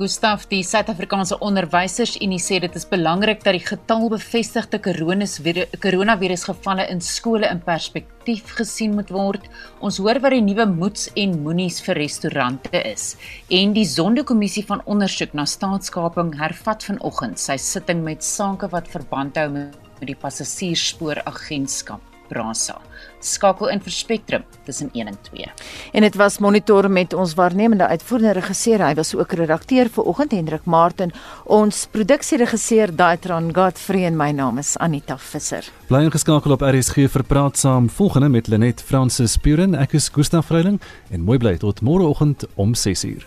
[0.00, 7.50] Gustaf, die Suid-Afrikaanse Onderwysersunie sê dit is belangrik dat die getal bevestigde koronavirusgevalle in skole
[7.52, 9.44] in perspektief gesien moet word.
[9.84, 13.10] Ons hoor wat die nuwe moets en moenies vir restaurante is.
[13.52, 19.36] En die Zondo-kommissie van ondersoek na staatskaping hervat vanoggend sy sitting met sake wat verband
[19.36, 22.00] hou met die passasiersspooragentskap.
[22.32, 22.80] Prasa.
[23.20, 25.46] Skakel in vir Spectrum tussen 1 en 2.
[25.92, 28.84] En dit was monitor met ons waarnemende uitvoerende regisseur.
[28.84, 31.12] Hy was ook redakteur vir oggend Hendrik Martin.
[31.44, 35.66] Ons produksieregisseur Daitron Godfrey en my naam is Anita Visser.
[35.88, 39.74] Bly ingeskakel op RSG vir praat saam volgende met Lenet Fransis Puren.
[39.74, 43.26] Ek is Gustaf Vreiling en mooi bly tot môreoggend om 6uur.